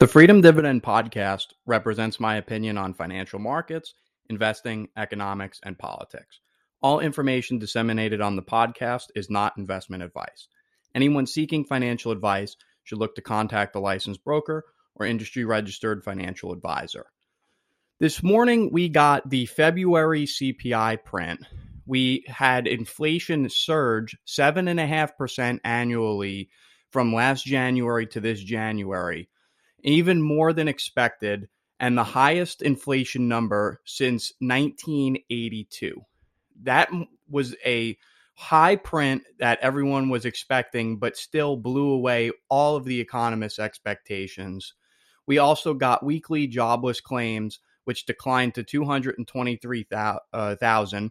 The 0.00 0.06
Freedom 0.06 0.40
Dividend 0.40 0.84
podcast 0.84 1.46
represents 1.66 2.20
my 2.20 2.36
opinion 2.36 2.78
on 2.78 2.94
financial 2.94 3.40
markets, 3.40 3.94
investing, 4.30 4.90
economics, 4.96 5.58
and 5.64 5.76
politics. 5.76 6.38
All 6.80 7.00
information 7.00 7.58
disseminated 7.58 8.20
on 8.20 8.36
the 8.36 8.42
podcast 8.42 9.06
is 9.16 9.28
not 9.28 9.58
investment 9.58 10.04
advice. 10.04 10.46
Anyone 10.94 11.26
seeking 11.26 11.64
financial 11.64 12.12
advice 12.12 12.54
should 12.84 12.98
look 12.98 13.16
to 13.16 13.22
contact 13.22 13.74
a 13.74 13.80
licensed 13.80 14.22
broker 14.22 14.66
or 14.94 15.04
industry 15.04 15.44
registered 15.44 16.04
financial 16.04 16.52
advisor. 16.52 17.06
This 17.98 18.22
morning, 18.22 18.70
we 18.70 18.88
got 18.88 19.28
the 19.28 19.46
February 19.46 20.26
CPI 20.26 21.02
print. 21.02 21.40
We 21.86 22.22
had 22.28 22.68
inflation 22.68 23.48
surge 23.48 24.16
7.5% 24.28 25.58
annually 25.64 26.50
from 26.92 27.12
last 27.12 27.44
January 27.44 28.06
to 28.06 28.20
this 28.20 28.40
January 28.40 29.28
even 29.82 30.22
more 30.22 30.52
than 30.52 30.68
expected, 30.68 31.48
and 31.80 31.96
the 31.96 32.04
highest 32.04 32.60
inflation 32.62 33.28
number 33.28 33.80
since 33.84 34.32
1982. 34.40 36.00
That 36.62 36.90
was 37.28 37.54
a 37.64 37.96
high 38.34 38.74
print 38.76 39.22
that 39.38 39.60
everyone 39.60 40.08
was 40.08 40.24
expecting, 40.24 40.98
but 40.98 41.16
still 41.16 41.56
blew 41.56 41.90
away 41.90 42.30
all 42.48 42.76
of 42.76 42.84
the 42.84 43.00
economists' 43.00 43.58
expectations. 43.58 44.74
We 45.26 45.38
also 45.38 45.74
got 45.74 46.04
weekly 46.04 46.46
jobless 46.46 47.00
claims, 47.00 47.58
which 47.84 48.06
declined 48.06 48.54
to 48.54 48.62
223,000 48.62 51.10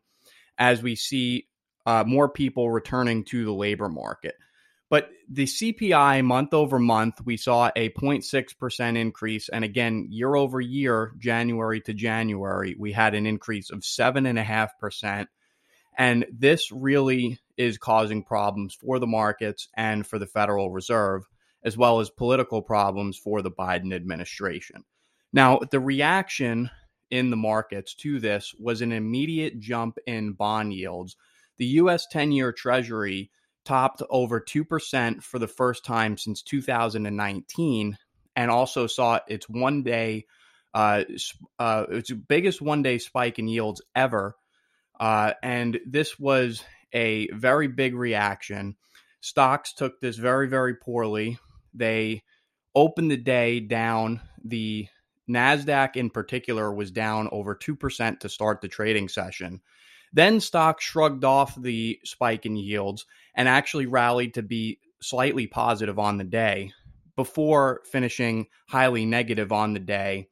as 0.57 0.81
we 0.81 0.95
see 0.95 1.47
uh, 1.85 2.03
more 2.05 2.29
people 2.29 2.71
returning 2.71 3.23
to 3.25 3.45
the 3.45 3.53
labor 3.53 3.89
market. 3.89 4.35
But 4.89 5.09
the 5.29 5.45
CPI 5.45 6.23
month 6.23 6.53
over 6.53 6.79
month, 6.79 7.19
we 7.25 7.35
saw 7.35 7.69
a 7.75 7.89
0.6% 7.89 8.97
increase. 8.97 9.49
And 9.49 9.65
again, 9.65 10.07
year 10.09 10.35
over 10.35 10.61
year, 10.61 11.13
January 11.17 11.81
to 11.81 11.93
January, 11.93 12.75
we 12.79 12.93
had 12.93 13.13
an 13.13 13.25
increase 13.25 13.69
of 13.69 13.79
7.5%. 13.79 15.27
And 15.97 16.25
this 16.31 16.71
really 16.71 17.39
is 17.57 17.77
causing 17.77 18.23
problems 18.23 18.75
for 18.75 18.99
the 18.99 19.07
markets 19.07 19.67
and 19.75 20.05
for 20.05 20.19
the 20.19 20.27
Federal 20.27 20.71
Reserve, 20.71 21.23
as 21.63 21.75
well 21.75 21.99
as 21.99 22.09
political 22.09 22.61
problems 22.61 23.17
for 23.17 23.41
the 23.41 23.51
Biden 23.51 23.93
administration. 23.93 24.85
Now, 25.33 25.59
the 25.69 25.79
reaction 25.79 26.69
in 27.09 27.29
the 27.29 27.37
markets 27.37 27.93
to 27.95 28.19
this 28.19 28.53
was 28.59 28.81
an 28.81 28.91
immediate 28.91 29.59
jump 29.59 29.97
in 30.05 30.33
bond 30.33 30.73
yields. 30.73 31.15
The 31.57 31.65
US 31.65 32.05
10 32.07 32.31
year 32.31 32.51
Treasury 32.51 33.31
topped 33.67 34.01
over 34.09 34.39
2% 34.39 35.21
for 35.21 35.39
the 35.39 35.47
first 35.47 35.83
time 35.83 36.17
since 36.17 36.41
2019 36.41 37.97
and 38.33 38.51
also 38.51 38.87
saw 38.87 39.19
its 39.27 39.49
one 39.49 39.83
day 39.83 40.25
uh, 40.73 41.03
uh, 41.59 41.85
its 41.89 42.11
biggest 42.11 42.61
one 42.61 42.81
day 42.81 42.97
spike 42.97 43.39
in 43.39 43.47
yields 43.47 43.81
ever. 43.93 44.35
Uh, 44.99 45.33
and 45.43 45.79
this 45.85 46.17
was 46.17 46.63
a 46.93 47.27
very 47.33 47.67
big 47.67 47.93
reaction. 47.93 48.77
Stocks 49.19 49.73
took 49.73 49.99
this 49.99 50.15
very 50.15 50.47
very 50.47 50.75
poorly. 50.75 51.37
They 51.73 52.23
opened 52.73 53.11
the 53.11 53.17
day 53.17 53.59
down. 53.59 54.21
The 54.45 54.87
nasdaq 55.29 55.97
in 55.97 56.09
particular 56.09 56.71
was 56.71 56.91
down 56.91 57.27
over 57.33 57.53
2% 57.53 58.19
to 58.19 58.29
start 58.29 58.61
the 58.61 58.69
trading 58.69 59.09
session 59.09 59.61
then 60.13 60.39
stock 60.39 60.81
shrugged 60.81 61.23
off 61.23 61.59
the 61.61 61.99
spike 62.03 62.45
in 62.45 62.55
yields 62.55 63.05
and 63.35 63.47
actually 63.47 63.85
rallied 63.85 64.33
to 64.33 64.41
be 64.41 64.79
slightly 65.01 65.47
positive 65.47 65.99
on 65.99 66.17
the 66.17 66.23
day 66.23 66.71
before 67.15 67.81
finishing 67.85 68.47
highly 68.67 69.05
negative 69.05 69.51
on 69.51 69.73
the 69.73 69.79
day. 69.79 70.27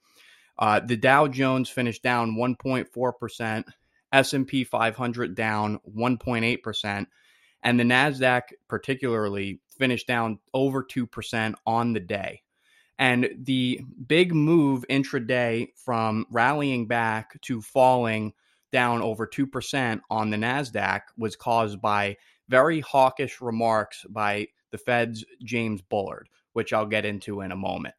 Uh, 0.58 0.80
the 0.80 0.96
Dow 0.96 1.28
Jones 1.28 1.70
finished 1.70 2.03
down 2.03 2.36
1.4%, 2.36 3.64
S&P 4.14 4.64
500 4.64 5.36
down 5.36 5.80
1.8%, 5.94 7.06
and 7.64 7.80
the 7.80 7.84
Nasdaq 7.84 8.41
particularly 8.69 9.59
finished 9.78 10.08
down 10.08 10.40
over 10.53 10.84
2% 10.84 11.56
on 11.66 11.94
the 11.94 12.00
day. 12.00 12.41
And 12.97 13.30
the 13.38 13.81
big 14.08 14.34
move 14.34 14.85
intraday 14.90 15.68
from 15.75 16.28
rallying 16.31 16.88
back 16.88 17.41
to 17.41 17.62
falling 17.62 18.34
down 18.75 19.02
over 19.02 19.25
2% 19.25 20.02
on 20.09 20.30
the 20.30 20.36
NASDAQ 20.36 21.00
was 21.18 21.38
caused 21.38 21.80
by 21.80 22.18
very 22.50 22.81
hawkish 22.81 23.40
remarks 23.40 24.03
by 24.09 24.46
the 24.72 24.78
Fed's 24.78 25.24
James 25.46 25.81
Bullard, 25.81 26.28
which 26.52 26.74
I'll 26.74 26.85
get 26.85 27.06
into 27.06 27.40
in 27.40 27.53
a 27.53 27.56
moment. 27.56 27.96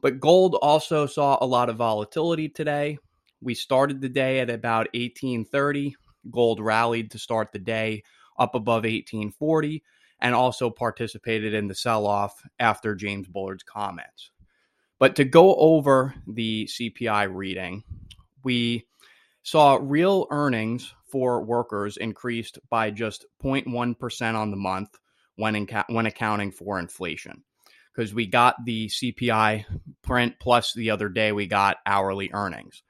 But 0.00 0.18
gold 0.18 0.54
also 0.62 1.04
saw 1.04 1.36
a 1.38 1.44
lot 1.44 1.68
of 1.68 1.76
volatility 1.76 2.48
today. 2.48 2.96
We 3.42 3.52
started 3.52 4.00
the 4.00 4.08
day 4.08 4.40
at 4.40 4.48
about 4.48 4.88
1830. 4.94 5.94
Gold 6.30 6.60
rallied 6.60 7.10
to 7.10 7.18
start 7.18 7.52
the 7.52 7.58
day 7.58 8.02
up 8.38 8.54
above 8.54 8.84
1840 8.84 9.82
and 10.20 10.34
also 10.34 10.70
participated 10.70 11.52
in 11.52 11.68
the 11.68 11.74
sell 11.74 12.06
off 12.06 12.42
after 12.58 12.94
James 12.94 13.28
Bullard's 13.28 13.64
comments. 13.64 14.30
But 14.98 15.14
to 15.16 15.26
go 15.26 15.56
over 15.56 16.14
the 16.26 16.70
CPI 16.72 17.28
reading, 17.30 17.84
we 18.42 18.86
saw 19.46 19.78
real 19.80 20.26
earnings 20.32 20.92
for 21.04 21.40
workers 21.40 21.96
increased 21.96 22.58
by 22.68 22.90
just 22.90 23.24
0.1% 23.44 24.34
on 24.34 24.50
the 24.50 24.56
month 24.56 24.88
when, 25.36 25.68
when 25.88 26.06
accounting 26.06 26.50
for 26.50 26.80
inflation. 26.80 27.44
Because 27.94 28.12
we 28.12 28.26
got 28.26 28.56
the 28.64 28.88
CPI 28.88 29.64
print 30.02 30.34
plus 30.40 30.74
the 30.74 30.90
other 30.90 31.08
day 31.08 31.30
we 31.30 31.46
got 31.46 31.76
hourly 31.86 32.28
earnings. 32.32 32.82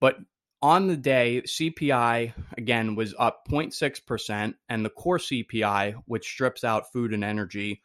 But 0.00 0.16
on 0.62 0.86
the 0.86 0.96
day, 0.96 1.42
CPI 1.46 2.32
again 2.56 2.94
was 2.94 3.14
up 3.18 3.46
0.6%, 3.46 4.54
and 4.70 4.84
the 4.84 4.90
core 4.90 5.18
CPI, 5.18 5.94
which 6.06 6.26
strips 6.26 6.64
out 6.64 6.90
food 6.90 7.12
and 7.12 7.22
energy, 7.22 7.82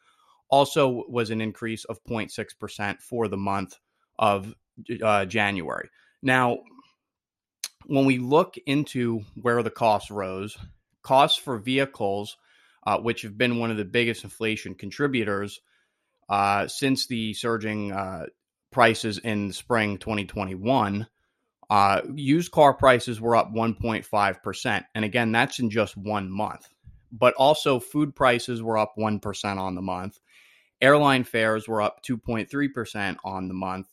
also 0.49 1.03
was 1.09 1.29
an 1.29 1.41
increase 1.41 1.83
of 1.83 2.01
0.6% 2.05 3.01
for 3.01 3.27
the 3.27 3.35
month 3.35 3.77
of 4.17 4.55
uh, 5.03 5.25
January. 5.25 5.89
Now, 6.21 6.59
when 7.85 8.05
we 8.05 8.17
look 8.17 8.55
into 8.65 9.21
where 9.41 9.61
the 9.63 9.69
costs 9.69 10.11
rose, 10.11 10.57
costs 11.01 11.37
for 11.37 11.57
vehicles, 11.57 12.37
uh, 12.85 12.97
which 12.97 13.21
have 13.21 13.37
been 13.37 13.59
one 13.59 13.71
of 13.71 13.77
the 13.77 13.85
biggest 13.85 14.23
inflation 14.23 14.75
contributors 14.75 15.61
uh, 16.29 16.67
since 16.67 17.07
the 17.07 17.33
surging 17.33 17.91
uh, 17.91 18.25
prices 18.71 19.19
in 19.19 19.51
spring 19.51 19.97
2021, 19.97 21.07
uh, 21.69 22.01
used 22.15 22.51
car 22.51 22.73
prices 22.73 23.21
were 23.21 23.35
up 23.35 23.53
1.5%. 23.53 24.85
And 24.95 25.05
again, 25.05 25.31
that's 25.31 25.59
in 25.59 25.69
just 25.69 25.97
one 25.97 26.29
month. 26.29 26.67
But 27.11 27.35
also, 27.35 27.79
food 27.79 28.15
prices 28.15 28.61
were 28.61 28.77
up 28.77 28.93
1% 28.97 29.57
on 29.57 29.75
the 29.75 29.81
month. 29.81 30.19
Airline 30.81 31.23
fares 31.23 31.67
were 31.67 31.81
up 31.81 32.03
2.3% 32.03 33.17
on 33.23 33.47
the 33.47 33.53
month 33.53 33.87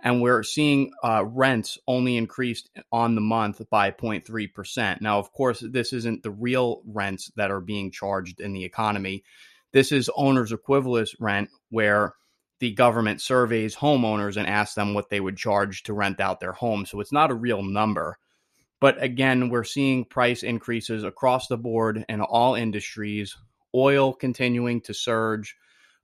and 0.00 0.22
we're 0.22 0.42
seeing 0.42 0.92
uh, 1.02 1.24
rents 1.26 1.78
only 1.86 2.16
increased 2.16 2.70
on 2.92 3.14
the 3.14 3.20
month 3.20 3.60
by 3.70 3.90
0.3%. 3.90 5.00
Now, 5.00 5.18
of 5.18 5.32
course, 5.32 5.60
this 5.60 5.92
isn't 5.92 6.22
the 6.22 6.30
real 6.30 6.82
rents 6.86 7.32
that 7.36 7.50
are 7.50 7.60
being 7.60 7.90
charged 7.90 8.40
in 8.40 8.52
the 8.52 8.64
economy. 8.64 9.24
This 9.72 9.90
is 9.90 10.10
owner's 10.14 10.52
equivalent 10.52 11.10
rent, 11.18 11.50
where 11.70 12.14
the 12.60 12.72
government 12.72 13.20
surveys 13.20 13.76
homeowners 13.76 14.36
and 14.36 14.46
asks 14.46 14.74
them 14.74 14.94
what 14.94 15.10
they 15.10 15.20
would 15.20 15.36
charge 15.36 15.82
to 15.84 15.92
rent 15.92 16.20
out 16.20 16.40
their 16.40 16.52
home. 16.52 16.86
So 16.86 17.00
it's 17.00 17.12
not 17.12 17.30
a 17.30 17.34
real 17.34 17.62
number. 17.62 18.18
But 18.80 19.02
again, 19.02 19.48
we're 19.48 19.64
seeing 19.64 20.04
price 20.04 20.44
increases 20.44 21.02
across 21.02 21.48
the 21.48 21.56
board 21.56 22.04
in 22.08 22.20
all 22.20 22.54
industries, 22.54 23.36
oil 23.74 24.12
continuing 24.12 24.80
to 24.82 24.94
surge. 24.94 25.56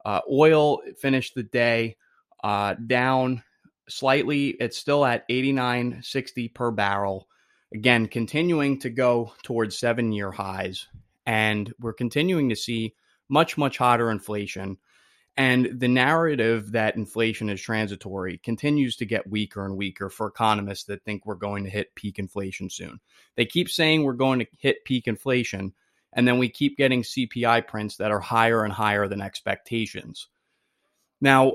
Uh, 0.04 0.20
oil 0.30 0.80
finished 0.98 1.34
the 1.34 1.44
day 1.44 1.96
uh, 2.42 2.74
down 2.74 3.42
slightly. 3.88 4.48
It's 4.48 4.76
still 4.76 5.04
at 5.04 5.28
89.60 5.28 6.54
per 6.54 6.70
barrel. 6.70 7.28
Again, 7.72 8.06
continuing 8.06 8.78
to 8.80 8.90
go 8.90 9.32
towards 9.42 9.76
seven 9.76 10.12
year 10.12 10.30
highs. 10.30 10.86
And 11.26 11.72
we're 11.80 11.92
continuing 11.94 12.50
to 12.50 12.56
see 12.56 12.94
much, 13.28 13.56
much 13.56 13.78
hotter 13.78 14.10
inflation. 14.10 14.78
And 15.36 15.80
the 15.80 15.88
narrative 15.88 16.72
that 16.72 16.96
inflation 16.96 17.50
is 17.50 17.60
transitory 17.60 18.38
continues 18.38 18.96
to 18.96 19.06
get 19.06 19.28
weaker 19.28 19.64
and 19.64 19.76
weaker 19.76 20.08
for 20.08 20.28
economists 20.28 20.84
that 20.84 21.02
think 21.04 21.26
we're 21.26 21.34
going 21.34 21.64
to 21.64 21.70
hit 21.70 21.94
peak 21.96 22.20
inflation 22.20 22.70
soon. 22.70 23.00
They 23.34 23.44
keep 23.44 23.68
saying 23.68 24.04
we're 24.04 24.12
going 24.12 24.38
to 24.40 24.46
hit 24.58 24.84
peak 24.84 25.08
inflation, 25.08 25.74
and 26.12 26.28
then 26.28 26.38
we 26.38 26.48
keep 26.48 26.76
getting 26.76 27.02
CPI 27.02 27.66
prints 27.66 27.96
that 27.96 28.12
are 28.12 28.20
higher 28.20 28.62
and 28.62 28.72
higher 28.72 29.08
than 29.08 29.20
expectations. 29.20 30.28
Now, 31.20 31.54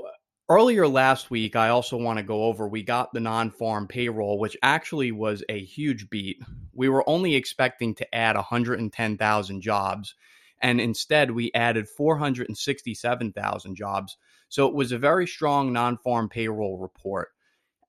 Earlier 0.50 0.88
last 0.88 1.30
week, 1.30 1.54
I 1.54 1.68
also 1.68 1.96
want 1.96 2.18
to 2.18 2.24
go 2.24 2.42
over 2.42 2.66
we 2.66 2.82
got 2.82 3.12
the 3.12 3.20
non 3.20 3.52
farm 3.52 3.86
payroll, 3.86 4.36
which 4.36 4.56
actually 4.64 5.12
was 5.12 5.44
a 5.48 5.64
huge 5.64 6.10
beat. 6.10 6.42
We 6.72 6.88
were 6.88 7.08
only 7.08 7.36
expecting 7.36 7.94
to 7.94 8.12
add 8.12 8.34
110,000 8.34 9.60
jobs, 9.60 10.16
and 10.60 10.80
instead 10.80 11.30
we 11.30 11.52
added 11.54 11.88
467,000 11.88 13.76
jobs. 13.76 14.16
So 14.48 14.66
it 14.66 14.74
was 14.74 14.90
a 14.90 14.98
very 14.98 15.28
strong 15.28 15.72
non 15.72 15.98
farm 15.98 16.28
payroll 16.28 16.78
report. 16.78 17.28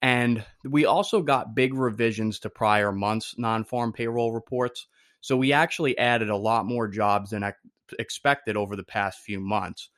And 0.04 0.46
we 0.64 0.86
also 0.86 1.24
got 1.24 1.56
big 1.56 1.74
revisions 1.74 2.38
to 2.42 2.52
prior 2.52 2.92
months' 2.92 3.34
non 3.40 3.64
farm 3.64 3.92
payroll 3.92 4.34
reports. 4.34 4.86
So 5.20 5.36
we 5.36 5.52
actually 5.52 5.98
added 5.98 6.30
a 6.30 6.38
lot 6.38 6.68
more 6.68 6.88
jobs 6.88 7.32
than 7.32 7.44
I 7.44 7.54
expected 7.98 8.56
over 8.56 8.76
the 8.76 8.84
past 8.84 9.22
few 9.22 9.40
months. 9.40 9.90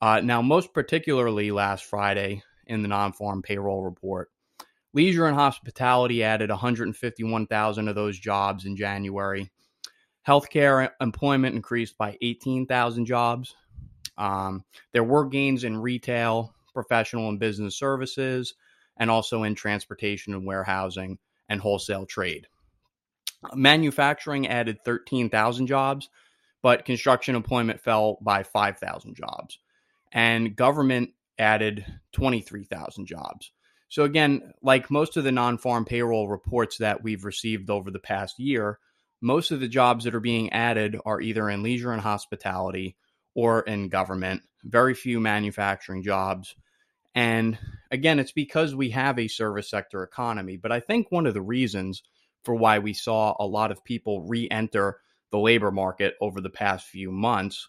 Uh, 0.00 0.20
now, 0.20 0.42
most 0.42 0.72
particularly 0.74 1.50
last 1.50 1.84
Friday 1.84 2.42
in 2.66 2.82
the 2.82 2.88
non 2.88 3.12
farm 3.12 3.42
payroll 3.42 3.82
report, 3.82 4.30
leisure 4.92 5.26
and 5.26 5.36
hospitality 5.36 6.22
added 6.22 6.50
151,000 6.50 7.88
of 7.88 7.94
those 7.94 8.18
jobs 8.18 8.64
in 8.64 8.76
January. 8.76 9.50
Healthcare 10.26 10.90
employment 11.00 11.54
increased 11.54 11.98
by 11.98 12.16
18,000 12.22 13.04
jobs. 13.04 13.54
Um, 14.16 14.64
there 14.92 15.04
were 15.04 15.26
gains 15.26 15.64
in 15.64 15.76
retail, 15.76 16.54
professional 16.72 17.28
and 17.28 17.38
business 17.38 17.76
services, 17.76 18.54
and 18.96 19.10
also 19.10 19.42
in 19.42 19.54
transportation 19.54 20.34
and 20.34 20.46
warehousing 20.46 21.18
and 21.48 21.60
wholesale 21.60 22.06
trade. 22.06 22.46
Manufacturing 23.54 24.48
added 24.48 24.78
13,000 24.84 25.66
jobs, 25.66 26.08
but 26.62 26.84
construction 26.84 27.36
employment 27.36 27.80
fell 27.80 28.18
by 28.22 28.42
5,000 28.42 29.14
jobs. 29.14 29.58
And 30.14 30.56
government 30.56 31.10
added 31.38 31.84
23,000 32.12 33.06
jobs. 33.06 33.50
So, 33.88 34.04
again, 34.04 34.54
like 34.62 34.90
most 34.90 35.16
of 35.16 35.24
the 35.24 35.32
non 35.32 35.58
farm 35.58 35.84
payroll 35.84 36.28
reports 36.28 36.78
that 36.78 37.02
we've 37.02 37.24
received 37.24 37.68
over 37.68 37.90
the 37.90 37.98
past 37.98 38.38
year, 38.38 38.78
most 39.20 39.50
of 39.50 39.60
the 39.60 39.68
jobs 39.68 40.04
that 40.04 40.14
are 40.14 40.20
being 40.20 40.52
added 40.52 40.98
are 41.04 41.20
either 41.20 41.48
in 41.50 41.62
leisure 41.62 41.92
and 41.92 42.00
hospitality 42.00 42.96
or 43.34 43.60
in 43.62 43.88
government, 43.88 44.42
very 44.62 44.94
few 44.94 45.20
manufacturing 45.20 46.02
jobs. 46.02 46.54
And 47.14 47.58
again, 47.90 48.18
it's 48.18 48.32
because 48.32 48.74
we 48.74 48.90
have 48.90 49.18
a 49.18 49.28
service 49.28 49.70
sector 49.70 50.02
economy. 50.02 50.56
But 50.56 50.72
I 50.72 50.80
think 50.80 51.10
one 51.10 51.26
of 51.26 51.34
the 51.34 51.42
reasons 51.42 52.02
for 52.44 52.54
why 52.54 52.78
we 52.78 52.92
saw 52.92 53.34
a 53.38 53.46
lot 53.46 53.70
of 53.70 53.84
people 53.84 54.22
re 54.22 54.48
enter 54.50 54.98
the 55.30 55.38
labor 55.38 55.70
market 55.70 56.14
over 56.20 56.40
the 56.40 56.50
past 56.50 56.86
few 56.86 57.10
months 57.10 57.68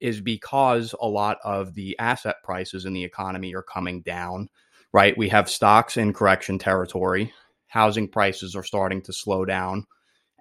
is 0.00 0.20
because 0.20 0.94
a 1.00 1.08
lot 1.08 1.38
of 1.44 1.74
the 1.74 1.98
asset 1.98 2.36
prices 2.42 2.84
in 2.84 2.92
the 2.92 3.04
economy 3.04 3.54
are 3.54 3.62
coming 3.62 4.02
down, 4.02 4.48
right? 4.92 5.16
We 5.16 5.28
have 5.30 5.50
stocks 5.50 5.96
in 5.96 6.12
correction 6.12 6.58
territory, 6.58 7.32
housing 7.68 8.08
prices 8.08 8.56
are 8.56 8.62
starting 8.62 9.02
to 9.02 9.12
slow 9.12 9.44
down. 9.44 9.86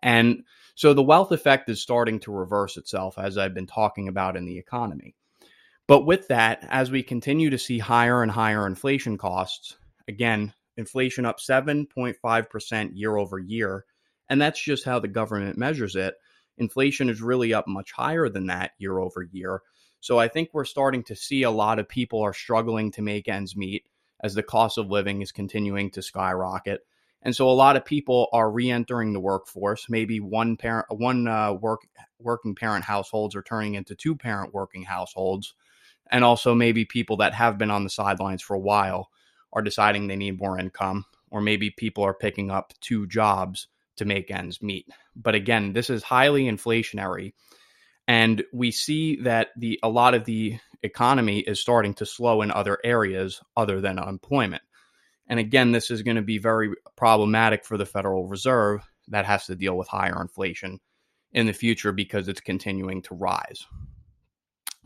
And 0.02 0.44
so 0.76 0.94
the 0.94 1.04
wealth 1.04 1.32
effect 1.32 1.70
is 1.70 1.82
starting 1.82 2.20
to 2.22 2.32
reverse 2.32 2.78
itself, 2.78 3.18
as 3.18 3.38
I've 3.38 3.54
been 3.54 3.68
talking 3.68 4.08
about 4.08 4.38
in 4.38 4.46
the 4.46 4.58
economy. 4.58 5.16
But 5.88 6.06
with 6.06 6.28
that, 6.30 6.66
as 6.70 6.92
we 6.92 7.04
continue 7.04 7.50
to 7.50 7.58
see 7.58 7.80
higher 7.80 8.24
and 8.24 8.32
higher 8.32 8.66
inflation 8.66 9.18
costs, 9.18 9.78
again, 10.08 10.54
inflation 10.78 11.26
up 11.26 11.40
7.5% 11.40 12.90
year 12.94 13.18
over 13.18 13.40
year, 13.40 13.86
and 14.30 14.42
that's 14.42 14.62
just 14.62 14.84
how 14.84 15.00
the 15.00 15.08
government 15.08 15.58
measures 15.58 15.96
it. 15.96 16.16
Inflation 16.58 17.10
is 17.10 17.22
really 17.22 17.54
up 17.54 17.68
much 17.68 17.92
higher 17.92 18.30
than 18.30 18.48
that 18.48 18.72
year 18.78 19.00
over 19.00 19.24
year. 19.24 19.62
So 20.00 20.20
I 20.20 20.28
think 20.28 20.50
we're 20.54 20.66
starting 20.66 21.04
to 21.06 21.16
see 21.16 21.44
a 21.44 21.52
lot 21.52 21.80
of 21.80 21.90
people 21.90 22.22
are 22.22 22.34
struggling 22.34 22.92
to 22.92 23.02
make 23.02 23.28
ends 23.28 23.56
meet 23.56 23.86
as 24.22 24.36
the 24.36 24.44
cost 24.44 24.78
of 24.78 24.90
living 24.90 25.22
is 25.22 25.32
continuing 25.32 25.92
to 25.92 26.02
skyrocket. 26.02 26.82
And 27.22 27.36
so 27.36 27.50
a 27.50 27.52
lot 27.52 27.76
of 27.76 27.84
people 27.84 28.28
are 28.34 28.52
re-entering 28.52 29.12
the 29.12 29.20
workforce. 29.20 29.88
Maybe 29.90 30.20
one 30.20 30.58
parent, 30.58 30.86
one 30.90 31.28
uh, 31.28 31.54
work 31.54 31.82
working 32.20 32.54
parent 32.54 32.86
households 32.86 33.36
are 33.36 33.42
turning 33.42 33.74
into 33.74 33.96
two 33.96 34.16
parent 34.16 34.54
working 34.54 34.84
households, 34.84 35.56
and 36.12 36.24
also 36.24 36.54
maybe 36.54 36.86
people 36.86 37.18
that 37.18 37.34
have 37.34 37.58
been 37.58 37.72
on 37.72 37.84
the 37.84 37.90
sidelines 37.90 38.44
for 38.44 38.54
a 38.54 38.60
while 38.60 39.10
are 39.54 39.64
deciding 39.64 40.06
they 40.06 40.16
need 40.16 40.40
more 40.40 40.60
income, 40.60 41.06
or 41.32 41.42
maybe 41.42 41.72
people 41.72 42.04
are 42.04 42.14
picking 42.14 42.52
up 42.52 42.74
two 42.80 43.08
jobs 43.08 43.68
to 43.98 44.06
make 44.06 44.32
ends 44.32 44.62
meet. 44.62 44.88
But 45.16 45.36
again, 45.36 45.74
this 45.74 45.90
is 45.90 46.04
highly 46.04 46.46
inflationary, 46.46 47.34
and 48.08 48.44
we 48.54 48.72
see 48.72 49.22
that 49.22 49.50
the 49.58 49.80
a 49.84 49.90
lot 49.90 50.14
of 50.14 50.26
the 50.26 50.60
economy 50.84 51.40
is 51.40 51.60
starting 51.60 51.94
to 51.96 52.06
slow 52.06 52.42
in 52.42 52.52
other 52.52 52.78
areas 52.84 53.42
other 53.58 53.82
than 53.82 54.00
unemployment. 54.00 54.64
And 55.28 55.40
again, 55.40 55.72
this 55.72 55.90
is 55.90 56.04
going 56.04 56.18
to 56.18 56.22
be 56.22 56.38
very 56.38 56.72
problematic 56.96 57.66
for 57.66 57.78
the 57.78 57.86
Federal 57.86 58.28
Reserve 58.28 58.88
that 59.08 59.26
has 59.26 59.48
to 59.48 59.56
deal 59.56 59.76
with 59.76 59.88
higher 59.88 60.22
inflation 60.22 60.80
in 61.32 61.48
the 61.48 61.54
future 61.54 61.92
because 61.92 62.28
it's 62.28 62.42
continuing 62.42 63.02
to 63.04 63.16
rise. 63.16 63.66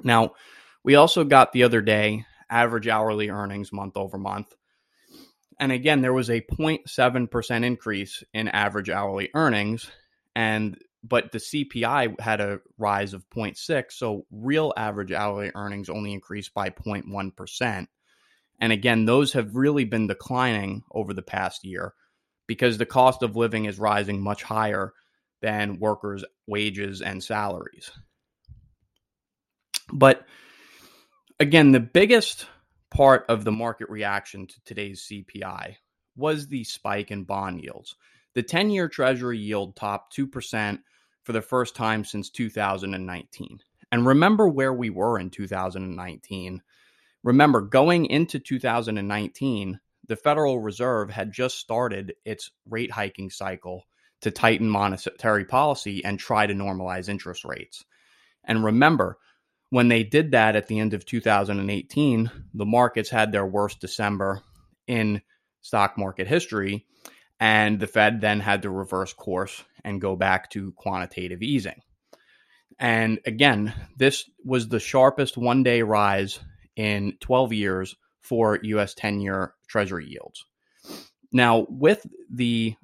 Now, 0.04 0.34
we 0.84 0.96
also 0.96 1.24
got 1.24 1.52
the 1.52 1.64
other 1.64 1.82
day 1.82 2.26
average 2.50 2.88
hourly 2.88 3.30
earnings 3.30 3.72
month 3.72 3.98
over 3.98 4.18
month. 4.18 4.54
And 5.60 5.72
again, 5.72 6.02
there 6.02 6.14
was 6.14 6.30
a 6.30 6.42
0.7% 6.42 7.66
increase 7.66 8.24
in 8.34 8.48
average 8.48 8.90
hourly 8.90 9.30
earnings 9.34 9.90
and 10.36 10.78
but 11.04 11.32
the 11.32 11.38
CPI 11.38 12.20
had 12.20 12.42
a 12.42 12.60
rise 12.78 13.14
of 13.14 13.30
0.6, 13.30 13.92
so 13.92 14.26
real 14.32 14.74
average 14.76 15.12
hourly 15.12 15.52
earnings 15.56 15.90
only 15.90 16.12
increased 16.12 16.54
by 16.54 16.70
0.1%. 16.70 17.88
And 18.60 18.74
again, 18.74 19.06
those 19.06 19.34
have 19.34 19.56
really 19.56 19.86
been 19.86 20.08
declining 20.08 20.84
over 20.92 21.14
the 21.14 21.22
past 21.22 21.64
year 21.64 21.94
because 22.48 22.78
the 22.78 22.86
cost 22.86 23.24
of 23.24 23.38
living 23.38 23.66
is 23.66 23.80
rising 23.80 24.22
much 24.22 24.44
higher 24.44 24.94
than 25.42 25.80
workers' 25.80 26.26
wages 26.48 27.02
and 27.02 27.24
salaries. 27.24 27.92
But 29.94 30.26
again, 31.40 31.72
the 31.72 31.80
biggest 31.80 32.46
part 32.92 33.26
of 33.30 33.44
the 33.44 33.52
market 33.52 33.90
reaction 33.90 34.48
to 34.48 34.62
today's 34.66 35.08
CPI 35.10 35.76
was 36.16 36.48
the 36.48 36.64
spike 36.64 37.12
in 37.12 37.24
bond 37.24 37.62
yields. 37.62 37.96
The 38.36 38.44
10 38.44 38.70
year 38.70 38.88
Treasury 38.88 39.38
yield 39.38 39.76
topped 39.76 40.16
2% 40.16 40.80
for 41.24 41.34
the 41.34 41.42
first 41.42 41.76
time 41.76 42.04
since 42.04 42.30
2019. 42.30 43.60
And 43.92 44.06
remember 44.06 44.48
where 44.48 44.74
we 44.74 44.90
were 44.90 45.20
in 45.20 45.30
2019 45.30 46.62
Remember, 47.24 47.62
going 47.62 48.06
into 48.06 48.40
2019, 48.40 49.80
the 50.08 50.16
Federal 50.16 50.60
Reserve 50.60 51.10
had 51.10 51.32
just 51.32 51.58
started 51.58 52.16
its 52.24 52.52
rate 52.66 52.92
hiking 52.92 53.30
cycle 53.30 53.84
to 54.22 54.32
tighten 54.32 54.70
monetary 54.70 55.46
policy 55.46 56.04
and 56.04 56.18
try 56.18 56.48
to 56.48 56.54
normalize 56.54 57.10
interest 57.10 57.44
rates. 57.44 57.84
And 58.46 58.64
remember, 58.64 59.18
when 59.70 59.88
they 59.88 60.04
did 60.04 60.32
that 60.32 60.56
at 60.56 60.68
the 60.68 60.80
end 60.80 60.94
of 60.94 61.06
2018, 61.06 62.32
the 62.54 62.66
markets 62.66 63.10
had 63.10 63.32
their 63.32 63.46
worst 63.46 63.80
December 63.80 64.42
in 64.88 65.22
stock 65.62 65.98
market 65.98 66.28
history. 66.28 66.86
And 67.40 67.80
the 67.80 67.88
Fed 67.88 68.20
then 68.20 68.40
had 68.42 68.64
to 68.64 68.70
reverse 68.70 69.14
course 69.14 69.64
and 69.84 70.02
go 70.02 70.16
back 70.16 70.50
to 70.52 70.74
quantitative 70.74 71.42
easing. 71.42 71.82
And 72.78 73.20
again, 73.26 73.74
this 73.98 74.30
was 74.44 74.68
the 74.68 74.80
sharpest 74.80 75.38
one 75.38 75.64
day 75.64 75.82
rise 75.82 76.40
in 76.76 77.14
12 77.22 77.54
years 77.54 77.96
for 78.22 78.60
U.S. 78.64 78.94
10 78.94 79.22
year 79.22 79.54
Treasury 79.68 80.08
yields. 80.08 80.46
Now, 81.32 81.68
with 81.70 82.06
the 82.34 82.76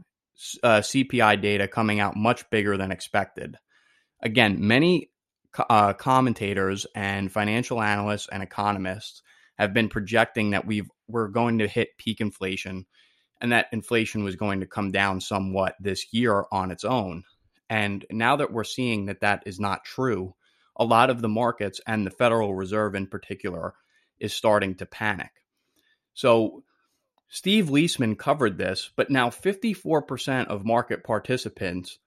uh, 0.62 0.82
CPI 0.82 1.42
data 1.42 1.68
coming 1.68 2.00
out 2.00 2.16
much 2.16 2.50
bigger 2.50 2.78
than 2.78 2.92
expected, 2.92 3.58
again, 4.22 4.58
many 4.60 5.10
uh, 5.70 5.94
commentators 5.94 6.86
and 6.96 7.32
financial 7.32 7.82
analysts 7.82 8.28
and 8.32 8.44
economists 8.44 9.22
have 9.58 9.74
been 9.74 9.90
projecting 9.90 10.52
that 10.52 10.66
we 10.66 10.84
we're 11.08 11.28
going 11.28 11.60
to 11.60 11.68
hit 11.68 11.98
peak 11.98 12.20
inflation 12.20 12.86
and 13.42 13.52
that 13.52 13.68
inflation 13.72 14.24
was 14.24 14.36
going 14.36 14.62
to 14.62 14.66
come 14.66 14.92
down 14.92 15.22
somewhat 15.22 15.76
this 15.80 16.14
year 16.14 16.46
on 16.52 16.72
its 16.72 16.84
own. 16.84 17.24
And 17.70 18.06
now 18.12 18.38
that 18.38 18.52
we're 18.52 18.64
seeing 18.64 19.06
that 19.06 19.22
that 19.22 19.44
is 19.46 19.60
not 19.60 19.84
true, 19.84 20.36
a 20.76 20.86
lot 20.86 21.10
of 21.10 21.22
the 21.22 21.30
markets 21.30 21.82
and 21.86 22.06
the 22.06 22.12
Federal 22.12 22.54
Reserve 22.56 22.96
in 22.96 23.08
particular 23.08 23.74
is 24.20 24.34
starting 24.34 24.76
to 24.76 24.86
panic. 24.86 25.32
So 26.14 26.64
Steve 27.28 27.66
Liesman 27.66 28.18
covered 28.18 28.58
this, 28.58 28.90
but 28.96 29.10
now 29.10 29.30
54% 29.30 30.48
of 30.48 30.66
market 30.66 31.04
participants 31.04 32.00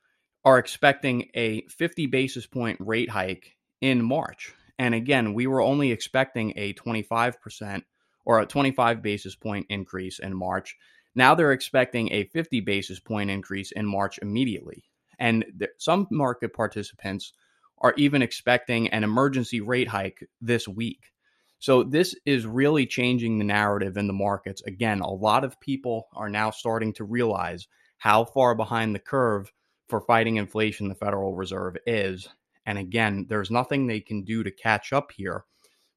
are 0.45 0.59
expecting 0.59 1.31
a 1.35 1.63
50 1.67 2.07
basis 2.07 2.47
point 2.47 2.79
rate 2.81 3.11
hike 3.11 3.57
in 3.81 4.05
March. 4.05 4.53
And 4.79 4.95
again, 4.95 5.35
we 5.35 5.47
were 5.47 5.61
only 5.61 5.91
expecting 5.91 6.53
a 6.57 6.73
25% 6.75 7.83
or 8.25 8.41
a 8.41 8.47
25 8.47 9.03
basis 9.03 9.35
point 9.35 9.67
increase 9.69 10.19
in 10.19 10.35
March. 10.35 10.77
Now 11.15 11.35
they're 11.35 11.53
expecting 11.53 12.13
a 12.13 12.25
50 12.25 12.61
basis 12.61 13.01
point 13.01 13.31
increase 13.31 13.73
in 13.73 13.87
March 13.87 14.19
immediately. 14.23 14.85
And 15.19 15.45
th- 15.59 15.73
some 15.79 16.07
market 16.11 16.53
participants 16.53 17.33
are 17.79 17.95
even 17.97 18.23
expecting 18.23 18.89
an 18.89 19.05
emergency 19.05 19.61
rate 19.61 19.89
hike 19.89 20.29
this 20.41 20.69
week. 20.69 21.13
So 21.59 21.83
this 21.83 22.15
is 22.25 22.47
really 22.47 22.87
changing 22.87 23.39
the 23.39 23.45
narrative 23.45 23.97
in 23.97 24.07
the 24.07 24.13
markets. 24.13 24.63
Again, 24.63 25.01
a 25.01 25.11
lot 25.11 25.43
of 25.43 25.61
people 25.61 26.07
are 26.15 26.29
now 26.29 26.51
starting 26.51 26.93
to 26.95 27.05
realize 27.05 27.67
how 27.99 28.25
far 28.25 28.55
behind 28.55 28.95
the 28.95 29.01
curve 29.01 29.51
for 29.89 30.01
fighting 30.01 30.37
inflation 30.37 30.89
the 30.89 30.95
Federal 30.95 31.35
Reserve 31.35 31.77
is. 31.87 32.29
And 32.67 32.79
again, 32.79 33.27
there's 33.29 33.51
nothing 33.51 33.87
they 33.87 34.01
can 34.01 34.23
do 34.23 34.43
to 34.43 34.51
catch 34.51 34.93
up 34.93 35.13
here 35.13 35.45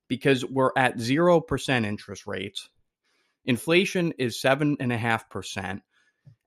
because 0.07 0.45
we're 0.45 0.71
at 0.75 0.97
0% 0.97 1.85
interest 1.85 2.27
rates. 2.27 2.69
Inflation 3.45 4.13
is 4.17 4.37
7.5%. 4.41 5.81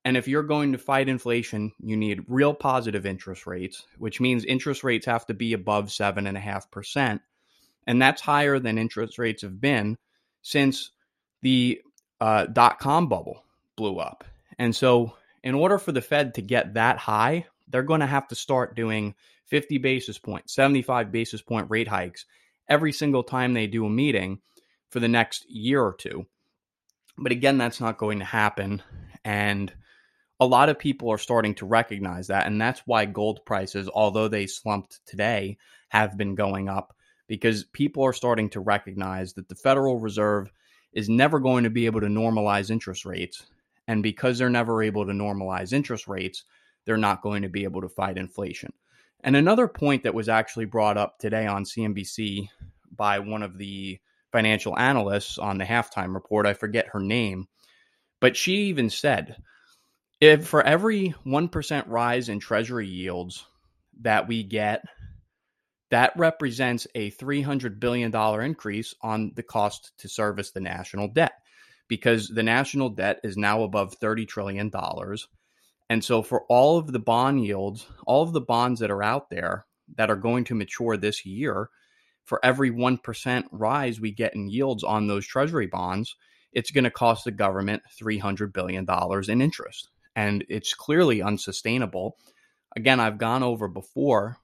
And 0.06 0.16
if 0.16 0.28
you're 0.28 0.42
going 0.42 0.72
to 0.72 0.78
fight 0.78 1.08
inflation, 1.08 1.72
you 1.80 1.96
need 1.96 2.24
real 2.28 2.52
positive 2.52 3.06
interest 3.06 3.46
rates, 3.46 3.86
which 3.96 4.20
means 4.20 4.44
interest 4.44 4.84
rates 4.84 5.06
have 5.06 5.24
to 5.26 5.34
be 5.34 5.54
above 5.54 5.86
7.5%. 5.86 7.20
And 7.86 8.02
that's 8.02 8.20
higher 8.20 8.58
than 8.58 8.78
interest 8.78 9.18
rates 9.18 9.42
have 9.42 9.60
been 9.60 9.96
since 10.42 10.90
the 11.42 11.80
uh, 12.20 12.46
dot 12.46 12.78
com 12.78 13.08
bubble 13.08 13.44
blew 13.76 13.98
up. 13.98 14.24
And 14.58 14.74
so, 14.74 15.16
in 15.44 15.54
order 15.54 15.78
for 15.78 15.92
the 15.92 16.00
Fed 16.00 16.34
to 16.34 16.42
get 16.42 16.74
that 16.74 16.96
high, 16.98 17.46
they're 17.68 17.82
going 17.82 18.00
to 18.00 18.06
have 18.06 18.26
to 18.28 18.34
start 18.34 18.74
doing 18.74 19.14
50 19.46 19.78
basis 19.78 20.18
point, 20.18 20.50
75 20.50 21.12
basis 21.12 21.42
point 21.42 21.70
rate 21.70 21.86
hikes 21.86 22.24
every 22.68 22.92
single 22.92 23.22
time 23.22 23.52
they 23.52 23.66
do 23.66 23.84
a 23.84 23.90
meeting 23.90 24.40
for 24.88 25.00
the 25.00 25.08
next 25.08 25.48
year 25.48 25.82
or 25.82 25.94
two. 25.94 26.24
But 27.18 27.30
again, 27.30 27.58
that's 27.58 27.80
not 27.80 27.98
going 27.98 28.20
to 28.20 28.24
happen. 28.24 28.82
And 29.22 29.72
a 30.40 30.46
lot 30.46 30.70
of 30.70 30.78
people 30.78 31.12
are 31.12 31.18
starting 31.18 31.54
to 31.56 31.66
recognize 31.66 32.28
that. 32.28 32.46
And 32.46 32.58
that's 32.58 32.82
why 32.86 33.04
gold 33.04 33.44
prices, 33.44 33.88
although 33.92 34.28
they 34.28 34.46
slumped 34.46 35.00
today, 35.06 35.58
have 35.88 36.16
been 36.16 36.34
going 36.34 36.70
up 36.70 36.96
because 37.28 37.64
people 37.64 38.02
are 38.04 38.14
starting 38.14 38.48
to 38.50 38.60
recognize 38.60 39.34
that 39.34 39.48
the 39.48 39.54
Federal 39.54 39.98
Reserve 39.98 40.50
is 40.92 41.08
never 41.08 41.38
going 41.38 41.64
to 41.64 41.70
be 41.70 41.86
able 41.86 42.00
to 42.00 42.06
normalize 42.06 42.70
interest 42.70 43.04
rates. 43.04 43.44
And 43.86 44.02
because 44.02 44.38
they're 44.38 44.50
never 44.50 44.82
able 44.82 45.06
to 45.06 45.12
normalize 45.12 45.72
interest 45.72 46.08
rates, 46.08 46.44
they're 46.84 46.96
not 46.96 47.22
going 47.22 47.42
to 47.42 47.48
be 47.48 47.64
able 47.64 47.80
to 47.82 47.88
fight 47.88 48.16
inflation. 48.16 48.72
And 49.22 49.36
another 49.36 49.68
point 49.68 50.02
that 50.02 50.14
was 50.14 50.28
actually 50.28 50.66
brought 50.66 50.98
up 50.98 51.18
today 51.18 51.46
on 51.46 51.64
CNBC 51.64 52.48
by 52.94 53.18
one 53.18 53.42
of 53.42 53.58
the 53.58 53.98
financial 54.32 54.78
analysts 54.78 55.38
on 55.38 55.58
the 55.58 55.64
halftime 55.64 56.14
report, 56.14 56.46
I 56.46 56.54
forget 56.54 56.88
her 56.92 57.00
name, 57.00 57.46
but 58.20 58.36
she 58.36 58.64
even 58.64 58.90
said 58.90 59.36
if 60.20 60.46
for 60.46 60.62
every 60.62 61.14
1% 61.26 61.88
rise 61.88 62.28
in 62.28 62.40
treasury 62.40 62.88
yields 62.88 63.44
that 64.00 64.26
we 64.26 64.42
get, 64.42 64.82
that 65.90 66.12
represents 66.16 66.86
a 66.94 67.10
$300 67.12 67.78
billion 67.78 68.14
increase 68.42 68.94
on 69.02 69.32
the 69.36 69.42
cost 69.42 69.92
to 69.98 70.08
service 70.08 70.50
the 70.50 70.60
national 70.60 71.08
debt 71.08 71.34
because 71.88 72.28
the 72.28 72.42
national 72.42 72.90
debt 72.90 73.20
is 73.22 73.36
now 73.36 73.62
above 73.62 73.98
$30 73.98 74.26
trillion. 74.26 74.70
And 75.90 76.02
so, 76.02 76.22
for 76.22 76.44
all 76.48 76.78
of 76.78 76.92
the 76.92 76.98
bond 76.98 77.44
yields, 77.44 77.86
all 78.06 78.22
of 78.22 78.32
the 78.32 78.40
bonds 78.40 78.80
that 78.80 78.90
are 78.90 79.02
out 79.02 79.28
there 79.30 79.66
that 79.96 80.10
are 80.10 80.16
going 80.16 80.44
to 80.44 80.54
mature 80.54 80.96
this 80.96 81.26
year, 81.26 81.68
for 82.24 82.40
every 82.42 82.70
1% 82.70 83.44
rise 83.52 84.00
we 84.00 84.10
get 84.10 84.34
in 84.34 84.48
yields 84.48 84.82
on 84.82 85.06
those 85.06 85.26
treasury 85.26 85.66
bonds, 85.66 86.16
it's 86.52 86.70
going 86.70 86.84
to 86.84 86.90
cost 86.90 87.24
the 87.24 87.30
government 87.30 87.82
$300 88.00 88.52
billion 88.52 88.86
in 89.28 89.40
interest. 89.42 89.90
And 90.16 90.44
it's 90.48 90.72
clearly 90.72 91.20
unsustainable. 91.20 92.16
Again, 92.76 93.00
I've 93.00 93.18
gone 93.18 93.42
over 93.42 93.68
before, 93.68 94.38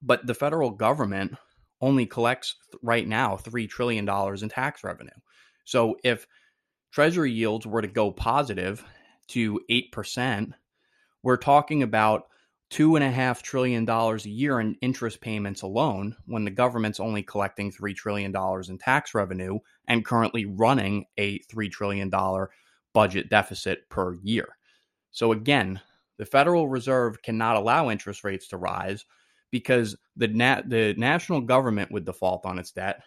but 0.00 0.26
the 0.26 0.34
federal 0.34 0.70
government 0.70 1.36
only 1.80 2.06
collects 2.06 2.56
right 2.82 3.06
now 3.06 3.36
$3 3.36 3.68
trillion 3.68 4.08
in 4.08 4.48
tax 4.48 4.84
revenue. 4.84 5.10
So 5.70 5.96
if 6.02 6.26
treasury 6.90 7.30
yields 7.30 7.64
were 7.64 7.80
to 7.80 7.86
go 7.86 8.10
positive 8.10 8.84
to 9.28 9.60
8%, 9.70 10.52
we're 11.22 11.36
talking 11.36 11.84
about 11.84 12.24
$2.5 12.72 13.42
trillion 13.42 13.88
a 13.88 14.16
year 14.24 14.58
in 14.58 14.74
interest 14.82 15.20
payments 15.20 15.62
alone 15.62 16.16
when 16.26 16.44
the 16.44 16.50
government's 16.50 16.98
only 16.98 17.22
collecting 17.22 17.70
$3 17.70 17.94
trillion 17.94 18.34
in 18.68 18.78
tax 18.78 19.14
revenue 19.14 19.60
and 19.86 20.04
currently 20.04 20.44
running 20.44 21.04
a 21.18 21.38
$3 21.38 21.70
trillion 21.70 22.10
budget 22.92 23.30
deficit 23.30 23.88
per 23.90 24.14
year. 24.24 24.56
So, 25.12 25.30
again, 25.30 25.80
the 26.18 26.26
Federal 26.26 26.66
Reserve 26.66 27.22
cannot 27.22 27.54
allow 27.54 27.90
interest 27.90 28.24
rates 28.24 28.48
to 28.48 28.56
rise 28.56 29.04
because 29.52 29.96
the, 30.16 30.26
na- 30.26 30.62
the 30.66 30.94
national 30.98 31.42
government 31.42 31.92
would 31.92 32.04
default 32.04 32.44
on 32.44 32.58
its 32.58 32.72
debt. 32.72 33.02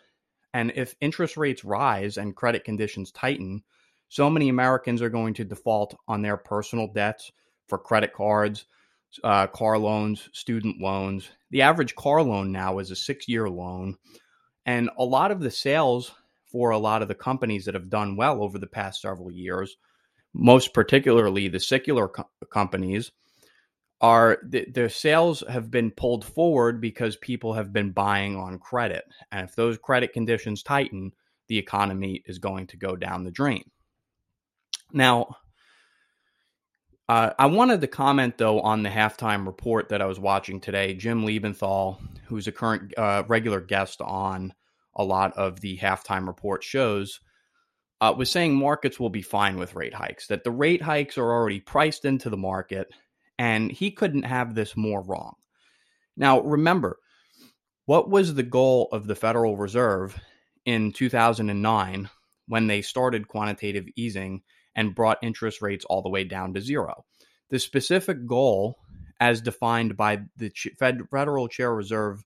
And 0.54 0.72
if 0.76 0.96
interest 1.02 1.38
rates 1.38 1.66
rise 1.66 2.18
and 2.18 2.36
credit 2.36 2.64
conditions 2.64 3.12
tighten, 3.12 3.64
so 4.10 4.30
many 4.30 4.50
Americans 4.50 5.02
are 5.02 5.10
going 5.10 5.34
to 5.36 5.44
default 5.44 5.96
on 6.08 6.22
their 6.22 6.38
personal 6.38 6.88
debts 6.88 7.32
for 7.68 7.80
credit 7.80 8.14
cards, 8.14 8.66
uh, 9.24 9.48
car 9.48 9.78
loans, 9.78 10.30
student 10.34 10.80
loans. 10.80 11.30
The 11.52 11.64
average 11.64 11.96
car 11.96 12.22
loan 12.22 12.52
now 12.52 12.80
is 12.80 12.92
a 12.92 12.96
six 12.96 13.28
year 13.28 13.50
loan. 13.50 13.98
And 14.66 14.90
a 14.98 15.04
lot 15.04 15.32
of 15.32 15.40
the 15.40 15.52
sales 15.52 16.14
for 16.46 16.70
a 16.70 16.78
lot 16.78 17.02
of 17.02 17.08
the 17.08 17.16
companies 17.16 17.66
that 17.66 17.74
have 17.74 17.90
done 17.90 18.16
well 18.16 18.44
over 18.44 18.60
the 18.60 18.68
past 18.68 19.02
several 19.02 19.32
years, 19.32 19.76
most 20.34 20.74
particularly 20.74 21.48
the 21.48 21.60
secular 21.60 22.08
co- 22.08 22.30
companies, 22.52 23.12
are 24.02 24.40
the, 24.44 24.66
their 24.70 24.90
sales 24.90 25.44
have 25.48 25.72
been 25.72 25.92
pulled 25.92 26.26
forward 26.26 26.82
because 26.82 27.16
people 27.18 27.54
have 27.54 27.72
been 27.72 27.92
buying 27.92 28.36
on 28.36 28.60
credit. 28.60 29.06
And 29.32 29.48
if 29.48 29.56
those 29.56 29.78
credit 29.78 30.14
conditions 30.14 30.64
tighten, 30.64 31.14
the 31.48 31.58
economy 31.58 32.22
is 32.26 32.40
going 32.40 32.68
to 32.68 32.78
go 32.78 32.96
down 32.96 33.24
the 33.24 33.32
drain. 33.32 33.64
Now, 34.92 35.38
uh, 37.10 37.32
I 37.38 37.48
wanted 37.48 37.82
to 37.82 37.88
comment 37.88 38.38
though 38.38 38.62
on 38.62 38.84
the 38.84 38.90
halftime 38.90 39.46
report 39.46 39.90
that 39.90 40.02
I 40.02 40.06
was 40.06 40.20
watching 40.20 40.60
today. 40.60 40.94
Jim 40.94 41.26
Lebenthal, 41.26 41.98
who's 42.26 42.48
a 42.48 42.52
current 42.52 42.94
uh, 42.98 43.24
regular 43.28 43.62
guest 43.62 44.02
on 44.02 44.54
a 44.96 45.04
lot 45.04 45.34
of 45.34 45.60
the 45.62 45.78
halftime 45.78 46.28
report 46.28 46.64
shows, 46.64 47.20
uh, 48.02 48.14
was 48.18 48.30
saying 48.30 48.56
markets 48.56 49.00
will 49.00 49.10
be 49.10 49.22
fine 49.22 49.58
with 49.58 49.76
rate 49.76 49.94
hikes, 49.94 50.28
that 50.28 50.44
the 50.44 50.52
rate 50.52 50.82
hikes 50.82 51.18
are 51.18 51.32
already 51.32 51.60
priced 51.60 52.04
into 52.06 52.30
the 52.30 52.38
market, 52.38 52.88
and 53.44 53.70
he 53.70 53.92
couldn't 53.92 54.24
have 54.24 54.56
this 54.56 54.78
more 54.78 55.02
wrong. 55.02 55.34
Now, 56.16 56.40
remember, 56.40 56.98
what 57.86 58.10
was 58.10 58.34
the 58.34 58.42
goal 58.44 58.88
of 58.94 59.06
the 59.06 59.16
Federal 59.16 59.58
Reserve 59.58 60.18
in 60.64 60.94
2009 60.94 62.10
when 62.48 62.68
they 62.68 62.82
started 62.82 63.28
quantitative 63.28 63.86
easing 63.98 64.44
and 64.76 64.96
brought 64.96 65.18
interest 65.22 65.62
rates 65.62 65.84
all 65.84 66.02
the 66.02 66.10
way 66.10 66.24
down 66.24 66.54
to 66.54 66.62
zero. 66.62 67.04
The 67.50 67.60
specific 67.60 68.26
goal, 68.26 68.78
as 69.20 69.42
defined 69.42 69.98
by 69.98 70.22
the 70.38 70.50
Fed, 70.80 71.02
Federal 71.12 71.50
Chair 71.50 71.76
Reserve, 71.76 72.24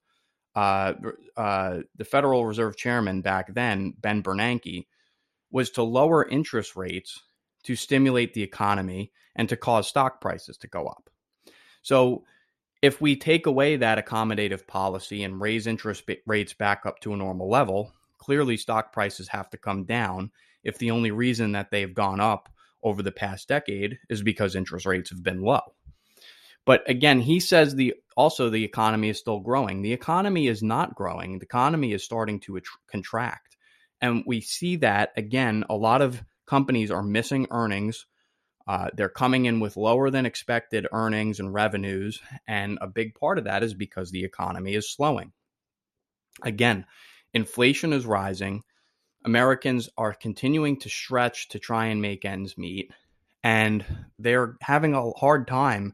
uh, 0.56 0.94
uh, 1.36 1.80
the 1.96 2.06
Federal 2.06 2.46
Reserve 2.46 2.78
Chairman 2.78 3.24
back 3.24 3.56
then, 3.56 3.96
Ben 4.00 4.22
Bernanke, 4.22 4.86
was 5.50 5.72
to 5.72 5.82
lower 5.82 6.28
interest 6.28 6.76
rates 6.76 7.24
to 7.64 7.76
stimulate 7.76 8.36
the 8.36 8.44
economy 8.44 9.12
and 9.38 9.48
to 9.50 9.56
cause 9.56 9.88
stock 9.88 10.20
prices 10.20 10.58
to 10.58 10.68
go 10.68 10.88
up. 10.88 11.10
So, 11.82 12.26
if 12.82 13.02
we 13.02 13.16
take 13.16 13.48
away 13.48 13.76
that 13.78 14.04
accommodative 14.04 14.68
policy 14.68 15.24
and 15.24 15.42
raise 15.42 15.66
interest 15.66 16.04
rates 16.28 16.54
back 16.54 16.86
up 16.86 17.00
to 17.00 17.14
a 17.14 17.18
normal 17.18 17.50
level, 17.50 17.92
clearly 18.20 18.56
stock 18.58 18.94
prices 18.94 19.28
have 19.30 19.50
to 19.50 19.58
come 19.58 19.86
down 19.86 20.32
if 20.64 20.78
the 20.78 20.92
only 20.92 21.10
reason 21.10 21.54
that 21.54 21.72
they've 21.72 21.94
gone 21.94 22.20
up 22.20 22.50
over 22.84 23.02
the 23.02 23.12
past 23.12 23.48
decade 23.48 23.98
is 24.10 24.22
because 24.22 24.56
interest 24.56 24.86
rates 24.86 25.10
have 25.10 25.24
been 25.24 25.42
low. 25.42 25.62
But 26.66 26.88
again, 26.90 27.22
he 27.22 27.40
says 27.40 27.74
the 27.74 27.96
also 28.18 28.50
the 28.50 28.64
economy 28.64 29.10
is 29.10 29.18
still 29.18 29.40
growing. 29.40 29.82
The 29.82 29.94
economy 29.94 30.48
is 30.48 30.62
not 30.62 30.96
growing. 30.96 31.40
The 31.40 31.46
economy 31.46 31.94
is 31.94 32.04
starting 32.04 32.40
to 32.42 32.60
contract. 32.92 33.56
And 34.02 34.24
we 34.28 34.42
see 34.42 34.76
that 34.78 35.14
again, 35.16 35.64
a 35.70 35.76
lot 35.76 36.02
of 36.02 36.24
companies 36.46 36.92
are 36.92 37.04
missing 37.04 37.48
earnings. 37.52 38.06
Uh, 38.68 38.90
they're 38.96 39.10
coming 39.10 39.46
in 39.46 39.60
with 39.60 39.78
lower 39.78 40.10
than 40.10 40.26
expected 40.26 40.88
earnings 40.92 41.40
and 41.40 41.54
revenues. 41.54 42.22
And 42.48 42.78
a 42.82 42.88
big 42.88 43.16
part 43.16 43.38
of 43.38 43.46
that 43.46 43.64
is 43.64 43.74
because 43.74 44.12
the 44.12 44.26
economy 44.26 44.74
is 44.74 44.92
slowing. 44.92 45.32
Again, 46.44 46.86
inflation 47.34 47.94
is 47.94 48.06
rising. 48.06 48.64
Americans 49.26 49.90
are 49.98 50.14
continuing 50.14 50.80
to 50.82 50.90
stretch 50.90 51.50
to 51.50 51.60
try 51.60 51.88
and 51.88 52.02
make 52.02 52.26
ends 52.26 52.58
meet, 52.58 52.92
and 53.44 53.84
they're 54.20 54.56
having 54.62 54.94
a 54.94 55.12
hard 55.12 55.48
time 55.48 55.94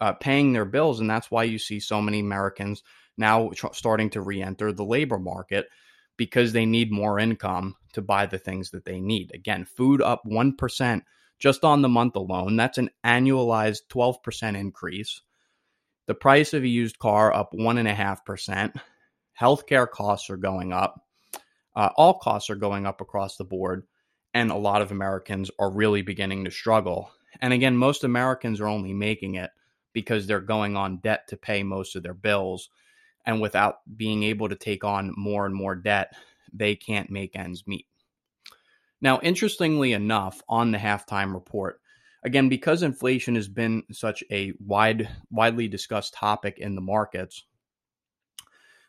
uh, 0.00 0.12
paying 0.12 0.52
their 0.52 0.64
bills. 0.64 1.00
And 1.00 1.10
that's 1.10 1.30
why 1.30 1.44
you 1.44 1.58
see 1.58 1.80
so 1.80 2.00
many 2.00 2.20
Americans 2.20 2.82
now 3.16 3.50
tr- 3.54 3.66
starting 3.72 4.10
to 4.10 4.20
re 4.20 4.40
enter 4.40 4.72
the 4.72 4.84
labor 4.84 5.18
market 5.18 5.66
because 6.16 6.52
they 6.52 6.66
need 6.66 6.92
more 6.92 7.18
income 7.18 7.74
to 7.94 8.02
buy 8.02 8.26
the 8.26 8.38
things 8.38 8.70
that 8.70 8.84
they 8.84 9.00
need. 9.00 9.32
Again, 9.34 9.64
food 9.64 10.00
up 10.00 10.22
1% 10.26 11.02
just 11.42 11.64
on 11.64 11.82
the 11.82 11.88
month 11.88 12.14
alone. 12.14 12.54
That's 12.54 12.78
an 12.78 12.88
annualized 13.04 13.80
12% 13.90 14.56
increase. 14.56 15.22
The 16.06 16.14
price 16.14 16.54
of 16.54 16.62
a 16.62 16.68
used 16.68 17.00
car 17.00 17.34
up 17.34 17.52
1.5%. 17.52 18.80
Healthcare 19.40 19.90
costs 19.90 20.30
are 20.30 20.36
going 20.36 20.72
up. 20.72 21.04
Uh, 21.74 21.88
all 21.96 22.14
costs 22.14 22.48
are 22.48 22.54
going 22.54 22.86
up 22.86 23.00
across 23.00 23.36
the 23.36 23.44
board, 23.44 23.82
and 24.32 24.52
a 24.52 24.56
lot 24.56 24.82
of 24.82 24.92
Americans 24.92 25.50
are 25.58 25.72
really 25.72 26.02
beginning 26.02 26.44
to 26.44 26.50
struggle. 26.52 27.10
And 27.40 27.52
again, 27.52 27.76
most 27.76 28.04
Americans 28.04 28.60
are 28.60 28.68
only 28.68 28.92
making 28.92 29.34
it 29.34 29.50
because 29.92 30.28
they're 30.28 30.40
going 30.40 30.76
on 30.76 30.98
debt 30.98 31.26
to 31.28 31.36
pay 31.36 31.64
most 31.64 31.96
of 31.96 32.04
their 32.04 32.14
bills. 32.14 32.70
And 33.26 33.40
without 33.40 33.78
being 33.96 34.22
able 34.22 34.48
to 34.48 34.54
take 34.54 34.84
on 34.84 35.12
more 35.16 35.44
and 35.44 35.54
more 35.54 35.74
debt, 35.74 36.12
they 36.52 36.76
can't 36.76 37.10
make 37.10 37.34
ends 37.34 37.66
meet. 37.66 37.86
Now, 39.02 39.18
interestingly 39.20 39.92
enough, 39.92 40.40
on 40.48 40.70
the 40.70 40.78
halftime 40.78 41.34
report, 41.34 41.80
again, 42.24 42.48
because 42.48 42.82
inflation 42.84 43.34
has 43.34 43.48
been 43.48 43.82
such 43.90 44.22
a 44.30 44.52
wide, 44.60 45.08
widely 45.28 45.66
discussed 45.66 46.14
topic 46.14 46.58
in 46.58 46.76
the 46.76 46.80
markets, 46.80 47.44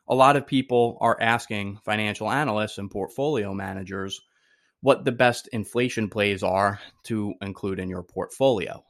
a 0.07 0.13
lot 0.13 0.35
of 0.35 0.45
people 0.45 0.97
are 1.01 1.17
asking 1.19 1.79
financial 1.83 2.29
analysts 2.29 2.77
and 2.77 2.91
portfolio 2.91 3.53
managers 3.53 4.21
what 4.81 5.03
the 5.03 5.11
best 5.11 5.47
inflation 5.47 6.09
plays 6.09 6.43
are 6.43 6.79
to 7.03 7.33
include 7.41 7.79
in 7.79 7.89
your 7.89 8.03
portfolio. 8.03 8.83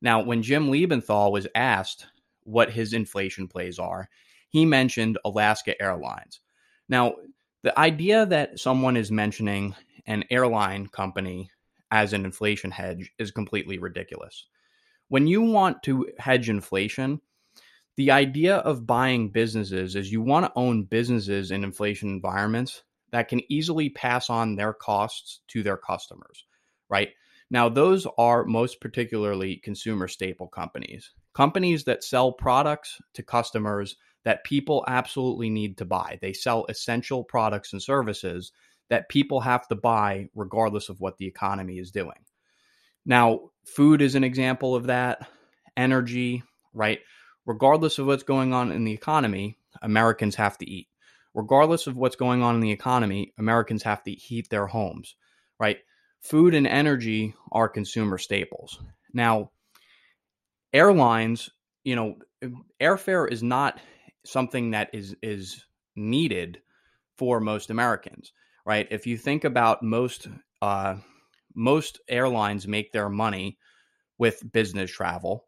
Now, 0.00 0.22
when 0.22 0.42
Jim 0.42 0.70
Lebenthal 0.70 1.32
was 1.32 1.48
asked 1.54 2.06
what 2.44 2.70
his 2.70 2.92
inflation 2.92 3.48
plays 3.48 3.78
are, 3.78 4.08
he 4.50 4.64
mentioned 4.64 5.18
Alaska 5.24 5.74
Airlines. 5.82 6.40
Now, 6.88 7.14
the 7.62 7.76
idea 7.76 8.26
that 8.26 8.60
someone 8.60 8.96
is 8.96 9.10
mentioning 9.10 9.74
an 10.06 10.24
airline 10.30 10.86
company 10.86 11.50
as 11.90 12.12
an 12.12 12.24
inflation 12.24 12.70
hedge 12.70 13.12
is 13.18 13.30
completely 13.30 13.78
ridiculous. 13.78 14.46
When 15.08 15.26
you 15.26 15.42
want 15.42 15.82
to 15.84 16.08
hedge 16.18 16.48
inflation, 16.48 17.20
the 17.96 18.10
idea 18.10 18.56
of 18.56 18.86
buying 18.86 19.30
businesses 19.30 19.96
is 19.96 20.12
you 20.12 20.20
want 20.20 20.46
to 20.46 20.52
own 20.56 20.84
businesses 20.84 21.50
in 21.50 21.64
inflation 21.64 22.10
environments 22.10 22.82
that 23.12 23.28
can 23.28 23.40
easily 23.50 23.88
pass 23.88 24.28
on 24.28 24.56
their 24.56 24.72
costs 24.72 25.40
to 25.48 25.62
their 25.62 25.76
customers, 25.76 26.44
right? 26.88 27.10
Now, 27.50 27.68
those 27.68 28.06
are 28.18 28.44
most 28.44 28.80
particularly 28.80 29.56
consumer 29.56 30.08
staple 30.08 30.48
companies, 30.48 31.12
companies 31.32 31.84
that 31.84 32.02
sell 32.02 32.32
products 32.32 33.00
to 33.14 33.22
customers 33.22 33.96
that 34.24 34.42
people 34.42 34.84
absolutely 34.88 35.48
need 35.48 35.78
to 35.78 35.84
buy. 35.84 36.18
They 36.20 36.32
sell 36.32 36.66
essential 36.68 37.22
products 37.22 37.72
and 37.72 37.80
services 37.80 38.50
that 38.88 39.08
people 39.08 39.40
have 39.40 39.66
to 39.68 39.74
buy 39.74 40.28
regardless 40.34 40.88
of 40.88 41.00
what 41.00 41.18
the 41.18 41.26
economy 41.26 41.78
is 41.78 41.90
doing. 41.90 42.24
Now, 43.04 43.50
food 43.64 44.02
is 44.02 44.14
an 44.14 44.24
example 44.24 44.74
of 44.74 44.86
that, 44.86 45.28
energy, 45.76 46.42
right? 46.72 47.00
Regardless 47.44 47.98
of 47.98 48.06
what's 48.06 48.22
going 48.22 48.52
on 48.52 48.72
in 48.72 48.84
the 48.84 48.92
economy, 48.92 49.58
Americans 49.82 50.36
have 50.36 50.58
to 50.58 50.68
eat 50.68 50.88
regardless 51.36 51.86
of 51.86 51.96
what's 51.96 52.16
going 52.16 52.42
on 52.42 52.54
in 52.54 52.62
the 52.62 52.72
economy, 52.72 53.32
Americans 53.38 53.82
have 53.82 54.02
to 54.02 54.10
heat 54.10 54.48
their 54.48 54.66
homes, 54.66 55.14
right? 55.60 55.76
Food 56.20 56.54
and 56.54 56.66
energy 56.66 57.34
are 57.52 57.68
consumer 57.68 58.16
staples. 58.16 58.80
Now, 59.12 59.50
airlines, 60.72 61.50
you 61.84 61.94
know, 61.94 62.16
airfare 62.80 63.30
is 63.30 63.42
not 63.42 63.78
something 64.24 64.70
that 64.70 64.90
is 64.92 65.14
is 65.22 65.62
needed 65.94 66.60
for 67.18 67.38
most 67.38 67.70
Americans, 67.70 68.32
right? 68.66 68.86
If 68.90 69.06
you 69.06 69.16
think 69.16 69.44
about 69.44 69.82
most 69.82 70.28
uh, 70.60 70.96
most 71.54 72.00
airlines 72.08 72.68
make 72.68 72.92
their 72.92 73.08
money 73.08 73.56
with 74.18 74.52
business 74.52 74.90
travel, 74.90 75.46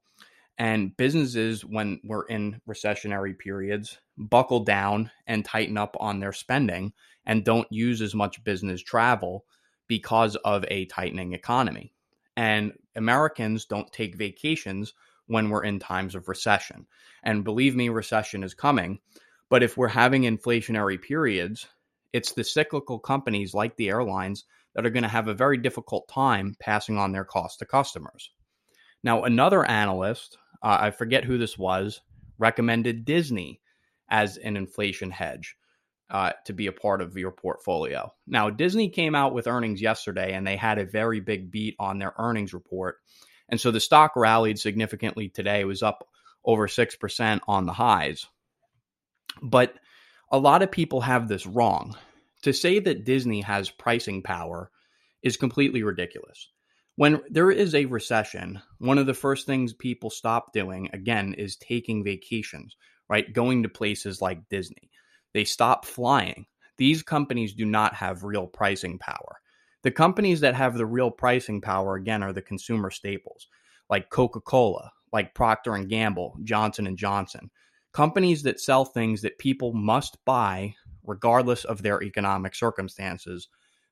and 0.59 0.97
businesses, 0.97 1.65
when 1.65 2.01
we're 2.05 2.27
in 2.27 2.61
recessionary 2.69 3.39
periods, 3.39 3.99
buckle 4.17 4.61
down 4.61 5.11
and 5.27 5.45
tighten 5.45 5.77
up 5.77 5.97
on 6.01 6.19
their 6.19 6.33
spending 6.33 6.93
and 7.27 7.45
don't 7.45 7.71
use 7.71 8.01
as 8.03 8.15
much 8.15 8.43
business 8.43 8.83
travel 8.83 9.45
because 9.87 10.35
of 10.37 10.65
a 10.69 10.87
tightening 10.87 11.33
economy. 11.33 11.93
And 12.37 12.73
Americans 12.97 13.67
don't 13.67 13.93
take 13.93 14.17
vacations 14.17 14.95
when 15.27 15.49
we're 15.49 15.65
in 15.65 15.79
times 15.79 16.15
of 16.15 16.29
recession. 16.29 16.87
And 17.23 17.45
believe 17.45 17.77
me, 17.77 17.89
recession 17.89 18.43
is 18.43 18.55
coming. 18.55 18.99
But 19.51 19.63
if 19.63 19.77
we're 19.77 19.89
having 19.89 20.23
inflationary 20.23 21.01
periods, 21.01 21.67
it's 22.13 22.33
the 22.33 22.45
cyclical 22.45 22.99
companies 22.99 23.55
like 23.55 23.77
the 23.77 23.89
airlines 23.89 24.45
that 24.75 24.87
are 24.87 24.91
going 24.91 25.03
to 25.03 25.09
have 25.09 25.29
a 25.29 25.35
very 25.35 25.59
difficult 25.59 26.09
time 26.09 26.57
passing 26.61 26.99
on 26.99 27.13
their 27.13 27.25
cost 27.25 27.59
to 27.59 27.67
customers. 27.67 28.31
Now, 29.03 29.25
another 29.25 29.65
analyst 29.65 30.37
uh, 30.63 30.79
I 30.81 30.91
forget 30.91 31.25
who 31.25 31.39
this 31.39 31.57
was, 31.57 32.01
recommended 32.39 33.05
Disney 33.05 33.61
as 34.09 34.37
an 34.37 34.57
inflation 34.57 35.11
hedge 35.11 35.57
uh, 36.11 36.33
to 36.47 36.53
be 36.53 36.67
a 36.67 36.73
part 36.73 37.01
of 37.01 37.17
your 37.17 37.31
portfolio. 37.31 38.13
Now, 38.27 38.51
Disney 38.51 38.89
came 38.89 39.15
out 39.15 39.35
with 39.35 39.47
earnings 39.47 39.81
yesterday 39.81 40.33
and 40.33 40.47
they 40.47 40.57
had 40.57 40.79
a 40.79 40.87
very 40.87 41.21
big 41.21 41.51
beat 41.51 41.77
on 41.79 41.99
their 41.99 42.15
earnings 42.19 42.55
report. 42.55 42.97
And 43.49 43.61
so 43.61 43.71
the 43.71 43.81
stock 43.81 44.17
rallied 44.17 44.59
significantly 44.59 45.29
today, 45.29 45.61
it 45.61 45.67
was 45.67 45.83
up 45.83 46.07
over 46.45 46.67
6% 46.67 47.41
on 47.47 47.67
the 47.67 47.73
highs. 47.73 48.27
But 49.43 49.75
a 50.31 50.39
lot 50.39 50.63
of 50.63 50.71
people 50.71 51.01
have 51.01 51.29
this 51.29 51.47
wrong. 51.47 51.97
To 52.43 52.53
say 52.53 52.79
that 52.79 53.05
Disney 53.05 53.41
has 53.41 53.69
pricing 53.69 54.23
power 54.23 54.71
is 55.23 55.37
completely 55.37 55.83
ridiculous 55.83 56.49
when 56.99 57.23
there 57.31 57.53
is 57.53 57.77
a 57.77 57.85
recession, 57.85 58.61
one 58.79 58.99
of 58.99 59.07
the 59.07 59.15
first 59.15 59.47
things 59.47 59.73
people 59.73 60.11
stop 60.11 60.53
doing 60.53 60.91
again 60.93 61.33
is 61.35 61.55
taking 61.55 62.03
vacations, 62.03 62.75
right? 63.09 63.33
Going 63.33 63.63
to 63.63 63.69
places 63.69 64.21
like 64.21 64.49
Disney. 64.49 64.91
They 65.33 65.45
stop 65.45 65.85
flying. 65.85 66.47
These 66.77 67.05
companies 67.05 67.55
do 67.55 67.65
not 67.65 67.95
have 67.95 68.25
real 68.25 68.49
pricing 68.49 68.99
power. 68.99 69.39
The 69.85 69.93
companies 69.93 70.41
that 70.41 70.57
have 70.57 70.77
the 70.77 70.87
real 70.87 71.13
pricing 71.13 71.61
power 71.61 71.95
again 71.95 72.25
are 72.25 72.33
the 72.33 72.43
consumer 72.43 72.91
staples, 72.91 73.47
like 73.89 74.11
Coca-Cola, 74.11 74.91
like 75.13 75.37
Procter 75.37 75.77
and 75.77 75.89
Gamble, 75.89 76.37
Johnson 76.43 76.89
and 76.89 76.99
Johnson. 76.99 77.49
Companies 77.93 78.43
that 78.43 78.61
sell 78.61 78.85
things 78.85 79.23
that 79.23 79.39
people 79.39 79.73
must 79.73 80.25
buy 80.25 80.75
regardless 81.05 81.65
of 81.65 81.83
their 81.83 82.03
economic 82.03 82.55
circumstances 82.55 83.49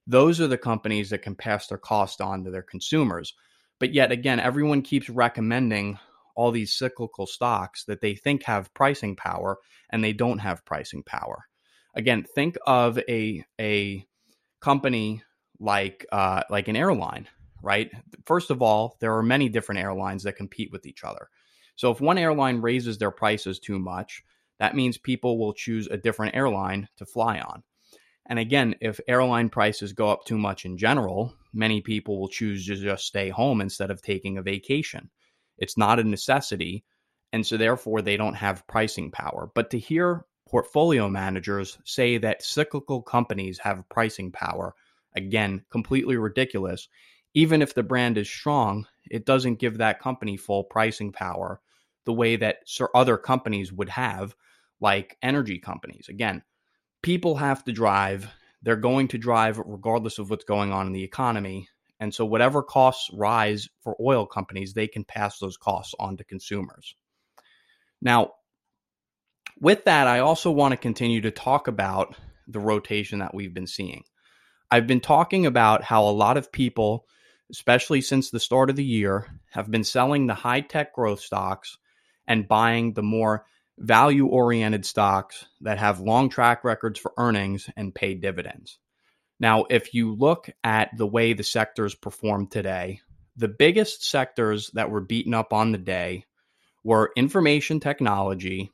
those 0.06 0.40
are 0.40 0.46
the 0.46 0.58
companies 0.58 1.10
that 1.10 1.22
can 1.22 1.34
pass 1.34 1.66
their 1.66 1.78
cost 1.78 2.20
on 2.20 2.44
to 2.44 2.50
their 2.50 2.62
consumers. 2.62 3.34
But 3.78 3.92
yet 3.92 4.12
again, 4.12 4.40
everyone 4.40 4.82
keeps 4.82 5.10
recommending 5.10 5.98
all 6.34 6.50
these 6.50 6.72
cyclical 6.72 7.26
stocks 7.26 7.84
that 7.84 8.00
they 8.00 8.14
think 8.14 8.44
have 8.44 8.72
pricing 8.74 9.16
power 9.16 9.58
and 9.90 10.04
they 10.04 10.12
don't 10.12 10.38
have 10.38 10.64
pricing 10.64 11.02
power. 11.02 11.46
Again, 11.94 12.24
think 12.34 12.56
of 12.66 12.98
a 13.08 13.44
a 13.60 14.06
company 14.60 15.22
like 15.58 16.06
uh, 16.12 16.42
like 16.50 16.68
an 16.68 16.76
airline, 16.76 17.28
right? 17.62 17.90
First 18.26 18.50
of 18.50 18.62
all, 18.62 18.96
there 19.00 19.16
are 19.16 19.22
many 19.22 19.48
different 19.48 19.80
airlines 19.80 20.22
that 20.22 20.36
compete 20.36 20.70
with 20.70 20.86
each 20.86 21.04
other. 21.04 21.28
So 21.76 21.90
if 21.90 22.00
one 22.00 22.18
airline 22.18 22.60
raises 22.60 22.98
their 22.98 23.10
prices 23.10 23.58
too 23.58 23.78
much, 23.78 24.22
that 24.58 24.74
means 24.74 24.98
people 24.98 25.38
will 25.38 25.52
choose 25.52 25.86
a 25.86 25.96
different 25.96 26.34
airline 26.34 26.88
to 26.96 27.06
fly 27.06 27.38
on. 27.38 27.62
And 28.28 28.38
again, 28.38 28.74
if 28.80 28.98
airline 29.06 29.50
prices 29.50 29.92
go 29.92 30.10
up 30.10 30.24
too 30.24 30.38
much 30.38 30.64
in 30.64 30.78
general, 30.78 31.34
many 31.52 31.80
people 31.80 32.18
will 32.18 32.28
choose 32.28 32.66
to 32.66 32.76
just 32.76 33.06
stay 33.06 33.28
home 33.28 33.60
instead 33.60 33.90
of 33.90 34.02
taking 34.02 34.36
a 34.36 34.42
vacation. 34.42 35.10
It's 35.58 35.76
not 35.76 36.00
a 36.00 36.04
necessity. 36.04 36.84
And 37.32 37.46
so, 37.46 37.56
therefore, 37.56 38.02
they 38.02 38.16
don't 38.16 38.34
have 38.34 38.66
pricing 38.66 39.10
power. 39.10 39.50
But 39.54 39.70
to 39.70 39.78
hear 39.78 40.24
portfolio 40.48 41.08
managers 41.08 41.78
say 41.84 42.18
that 42.18 42.42
cyclical 42.42 43.02
companies 43.02 43.58
have 43.58 43.88
pricing 43.88 44.32
power, 44.32 44.74
again, 45.14 45.64
completely 45.70 46.16
ridiculous. 46.16 46.88
Even 47.34 47.62
if 47.62 47.74
the 47.74 47.82
brand 47.82 48.16
is 48.16 48.28
strong, 48.28 48.86
it 49.10 49.26
doesn't 49.26 49.60
give 49.60 49.78
that 49.78 50.00
company 50.00 50.36
full 50.36 50.64
pricing 50.64 51.12
power 51.12 51.60
the 52.06 52.12
way 52.12 52.36
that 52.36 52.58
other 52.94 53.18
companies 53.18 53.72
would 53.72 53.90
have, 53.90 54.34
like 54.80 55.18
energy 55.22 55.58
companies. 55.58 56.06
Again, 56.08 56.42
people 57.02 57.36
have 57.36 57.62
to 57.64 57.72
drive. 57.72 58.28
They're 58.62 58.76
going 58.76 59.08
to 59.08 59.18
drive 59.18 59.58
regardless 59.58 60.18
of 60.18 60.30
what's 60.30 60.44
going 60.44 60.72
on 60.72 60.86
in 60.86 60.92
the 60.92 61.04
economy. 61.04 61.68
And 62.00 62.14
so, 62.14 62.24
whatever 62.24 62.62
costs 62.62 63.10
rise 63.12 63.68
for 63.80 63.96
oil 64.00 64.26
companies, 64.26 64.72
they 64.72 64.86
can 64.86 65.04
pass 65.04 65.38
those 65.38 65.56
costs 65.56 65.94
on 65.98 66.16
to 66.16 66.24
consumers. 66.24 66.94
Now, 68.00 68.32
with 69.60 69.84
that, 69.84 70.06
I 70.06 70.20
also 70.20 70.50
want 70.50 70.72
to 70.72 70.76
continue 70.76 71.22
to 71.22 71.30
talk 71.30 71.68
about 71.68 72.14
the 72.46 72.60
rotation 72.60 73.20
that 73.20 73.34
we've 73.34 73.54
been 73.54 73.66
seeing. 73.66 74.04
I've 74.70 74.86
been 74.86 75.00
talking 75.00 75.46
about 75.46 75.82
how 75.82 76.04
a 76.04 76.10
lot 76.10 76.36
of 76.36 76.52
people, 76.52 77.06
especially 77.50 78.00
since 78.02 78.30
the 78.30 78.40
start 78.40 78.68
of 78.68 78.76
the 78.76 78.84
year, 78.84 79.26
have 79.50 79.70
been 79.70 79.84
selling 79.84 80.26
the 80.26 80.34
high 80.34 80.60
tech 80.60 80.94
growth 80.94 81.20
stocks 81.20 81.78
and 82.26 82.48
buying 82.48 82.92
the 82.92 83.02
more 83.02 83.44
value 83.78 84.26
oriented 84.26 84.86
stocks 84.86 85.46
that 85.60 85.78
have 85.78 86.00
long 86.00 86.28
track 86.28 86.64
records 86.64 86.98
for 86.98 87.12
earnings 87.18 87.68
and 87.76 87.94
pay 87.94 88.14
dividends. 88.14 88.78
Now, 89.38 89.66
if 89.68 89.92
you 89.92 90.14
look 90.14 90.48
at 90.64 90.96
the 90.96 91.06
way 91.06 91.34
the 91.34 91.42
sectors 91.42 91.94
performed 91.94 92.50
today, 92.50 93.00
the 93.36 93.48
biggest 93.48 94.08
sectors 94.08 94.70
that 94.74 94.90
were 94.90 95.02
beaten 95.02 95.34
up 95.34 95.52
on 95.52 95.72
the 95.72 95.78
day 95.78 96.24
were 96.82 97.12
information 97.16 97.80
technology, 97.80 98.70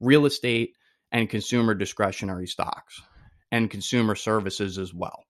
real 0.00 0.26
estate, 0.26 0.74
and 1.12 1.30
consumer 1.30 1.74
discretionary 1.74 2.48
stocks, 2.48 3.00
and 3.52 3.70
consumer 3.70 4.16
services 4.16 4.78
as 4.78 4.92
well. 4.92 5.24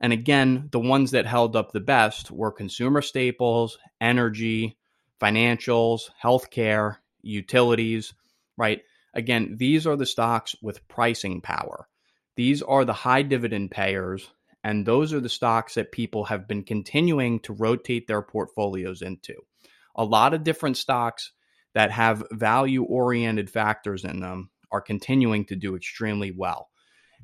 And 0.00 0.12
again, 0.12 0.68
the 0.72 0.80
ones 0.80 1.10
that 1.10 1.26
held 1.26 1.54
up 1.54 1.72
the 1.72 1.80
best 1.80 2.30
were 2.30 2.50
consumer 2.50 3.02
staples, 3.02 3.78
energy, 4.00 4.78
financials, 5.22 6.10
healthcare, 6.22 6.96
utilities, 7.22 8.12
right? 8.56 8.82
Again, 9.14 9.56
these 9.58 9.86
are 9.86 9.96
the 9.96 10.06
stocks 10.06 10.56
with 10.60 10.86
pricing 10.88 11.40
power. 11.40 11.86
These 12.36 12.62
are 12.62 12.84
the 12.84 12.92
high 12.92 13.22
dividend 13.22 13.70
payers, 13.70 14.28
and 14.64 14.84
those 14.84 15.12
are 15.12 15.20
the 15.20 15.28
stocks 15.28 15.74
that 15.74 15.92
people 15.92 16.24
have 16.24 16.48
been 16.48 16.64
continuing 16.64 17.40
to 17.40 17.52
rotate 17.52 18.08
their 18.08 18.22
portfolios 18.22 19.02
into. 19.02 19.34
A 19.94 20.04
lot 20.04 20.34
of 20.34 20.44
different 20.44 20.76
stocks 20.76 21.32
that 21.74 21.90
have 21.90 22.24
value 22.32 22.82
oriented 22.82 23.50
factors 23.50 24.04
in 24.04 24.20
them 24.20 24.50
are 24.70 24.80
continuing 24.80 25.44
to 25.46 25.56
do 25.56 25.76
extremely 25.76 26.30
well. 26.30 26.70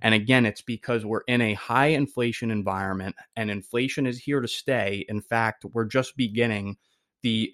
And 0.00 0.14
again, 0.14 0.46
it's 0.46 0.62
because 0.62 1.04
we're 1.04 1.22
in 1.26 1.40
a 1.40 1.54
high 1.54 1.88
inflation 1.88 2.50
environment 2.50 3.16
and 3.34 3.50
inflation 3.50 4.06
is 4.06 4.18
here 4.18 4.40
to 4.40 4.46
stay. 4.46 5.04
In 5.08 5.20
fact, 5.20 5.64
we're 5.72 5.86
just 5.86 6.16
beginning 6.16 6.76
the 7.22 7.52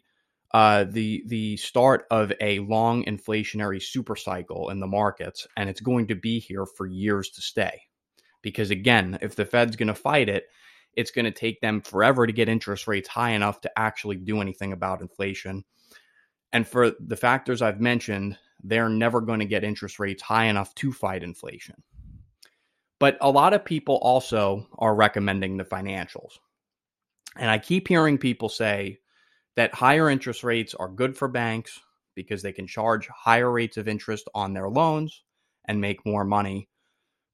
uh, 0.55 0.85
the 0.85 1.25
the 1.27 1.57
start 1.57 2.07
of 2.13 2.33
a 2.41 2.61
long 2.61 3.05
inflationary 3.07 3.83
super 3.83 4.15
cycle 4.15 4.71
in 4.71 4.79
the 4.79 4.87
markets, 4.87 5.49
and 5.57 5.69
it's 5.69 5.81
going 5.81 6.07
to 6.07 6.15
be 6.15 6.39
here 6.39 6.65
for 6.65 6.87
years 6.87 7.29
to 7.31 7.43
stay. 7.43 7.83
Because 8.41 8.71
again, 8.71 9.19
if 9.21 9.35
the 9.35 9.45
Fed's 9.45 9.75
going 9.75 9.89
to 9.89 9.95
fight 9.95 10.29
it, 10.29 10.45
it's 10.93 11.11
going 11.11 11.25
to 11.25 11.33
take 11.33 11.61
them 11.61 11.81
forever 11.81 12.25
to 12.25 12.33
get 12.33 12.49
interest 12.49 12.87
rates 12.87 13.09
high 13.09 13.31
enough 13.33 13.61
to 13.63 13.71
actually 13.77 14.15
do 14.15 14.41
anything 14.41 14.73
about 14.73 15.01
inflation. 15.01 15.65
And 16.53 16.69
for 16.69 16.93
the 17.05 17.17
factors 17.17 17.61
I've 17.61 17.81
mentioned, 17.81 18.39
they're 18.63 18.89
never 18.89 19.21
going 19.21 19.41
to 19.41 19.47
get 19.47 19.65
interest 19.65 19.99
rates 19.99 20.23
high 20.23 20.45
enough 20.45 20.73
to 20.77 20.93
fight 20.93 21.25
inflation. 21.25 21.83
But 23.01 23.19
a 23.21 23.29
lot 23.29 23.55
of 23.55 23.65
people 23.65 23.97
also 23.97 24.69
are 24.79 24.95
recommending 24.95 25.57
the 25.57 25.65
financials. 25.65 26.39
And 27.35 27.51
I 27.51 27.59
keep 27.59 27.89
hearing 27.89 28.19
people 28.19 28.49
say 28.49 29.01
that 29.57 29.75
higher 29.75 30.11
interest 30.11 30.45
rates 30.45 30.75
are 30.75 30.89
good 30.89 31.17
for 31.17 31.29
banks 31.29 31.81
because 32.15 32.43
they 32.43 32.53
can 32.53 32.67
charge 32.67 33.09
higher 33.09 33.51
rates 33.51 33.77
of 33.77 33.89
interest 33.89 34.29
on 34.35 34.53
their 34.53 34.69
loans 34.69 35.23
and 35.67 35.81
make 35.81 36.07
more 36.07 36.25
money. 36.25 36.69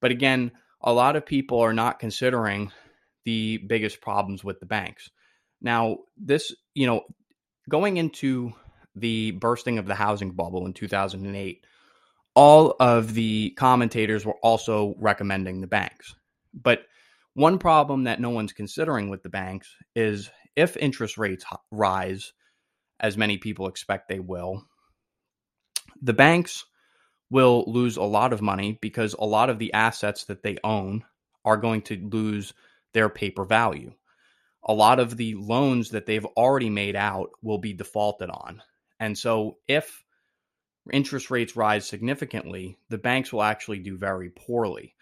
But 0.01 0.11
again, 0.11 0.53
a 0.83 0.93
lot 0.93 1.17
of 1.17 1.27
people 1.27 1.61
are 1.61 1.75
not 1.75 1.99
considering 1.99 2.73
the 3.25 3.59
biggest 3.59 4.01
problems 4.01 4.43
with 4.43 4.61
the 4.61 4.67
banks. 4.67 5.11
Now, 5.61 5.99
this, 6.17 6.55
you 6.75 6.87
know, 6.87 7.03
going 7.69 7.99
into 7.99 8.53
the 8.95 9.33
bursting 9.33 9.79
of 9.79 9.87
the 9.87 9.95
housing 9.95 10.33
bubble 10.33 10.67
in 10.67 10.73
2008, 10.73 11.65
all 12.35 12.75
of 12.81 13.15
the 13.15 13.51
commentators 13.57 14.25
were 14.25 14.39
also 14.43 14.95
recommending 14.99 15.61
the 15.61 15.67
banks. 15.67 16.15
But 16.55 16.83
one 17.35 17.59
problem 17.59 18.05
that 18.05 18.21
no 18.21 18.31
one's 18.31 18.53
considering 18.53 19.11
with 19.11 19.23
the 19.23 19.29
banks 19.29 19.75
is 19.95 20.31
if 20.57 20.77
interest 20.77 21.19
rates 21.19 21.45
rise, 21.71 22.33
as 22.99 23.17
many 23.17 23.39
people 23.39 23.69
expect 23.69 24.09
they 24.09 24.21
will, 24.21 24.65
the 26.03 26.13
banks 26.13 26.65
will 27.31 27.65
lose 27.67 27.97
a 27.97 28.03
lot 28.03 28.33
of 28.33 28.43
money 28.43 28.79
because 28.81 29.15
a 29.15 29.25
lot 29.25 29.51
of 29.51 29.59
the 29.59 29.73
assets 29.73 30.25
that 30.25 30.43
they 30.43 30.59
own 30.65 31.05
are 31.45 31.57
going 31.57 31.83
to 31.83 31.97
lose 31.97 32.53
their 32.93 33.09
paper 33.09 33.45
value. 33.45 33.93
A 34.65 34.75
lot 34.75 35.01
of 35.01 35.17
the 35.17 35.35
loans 35.37 35.91
that 35.91 36.07
they've 36.07 36.27
already 36.37 36.69
made 36.69 36.97
out 36.97 37.31
will 37.43 37.59
be 37.59 37.73
defaulted 37.73 38.29
on. 38.29 38.63
And 38.99 39.17
so 39.17 39.59
if 39.67 40.05
interest 40.93 41.31
rates 41.31 41.57
rise 41.57 41.87
significantly, 41.87 42.77
the 42.89 42.99
banks 42.99 43.33
will 43.33 43.43
actually 43.43 43.79
do 43.79 43.97
very 43.97 44.31
poorly. 44.31 44.95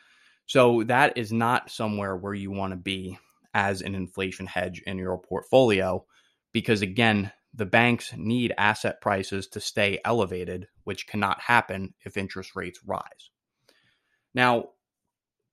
So 0.47 0.85
that 0.85 1.19
is 1.19 1.33
not 1.33 1.71
somewhere 1.71 2.17
where 2.17 2.35
you 2.35 2.51
want 2.51 2.73
to 2.73 2.77
be 2.77 3.19
as 3.55 3.81
an 3.81 3.95
inflation 3.95 4.47
hedge 4.47 4.83
in 4.87 4.99
your 4.99 5.19
portfolio 5.19 6.05
because 6.53 6.83
again, 6.83 7.33
the 7.55 7.67
banks 7.67 8.13
need 8.17 8.55
asset 8.57 9.01
prices 9.01 9.49
to 9.49 9.61
stay 9.61 9.99
elevated, 10.05 10.69
which 10.85 11.07
cannot 11.07 11.41
happen 11.41 11.95
if 12.05 12.17
interest 12.17 12.55
rates 12.55 12.81
rise. 12.87 13.31
Now, 14.35 14.71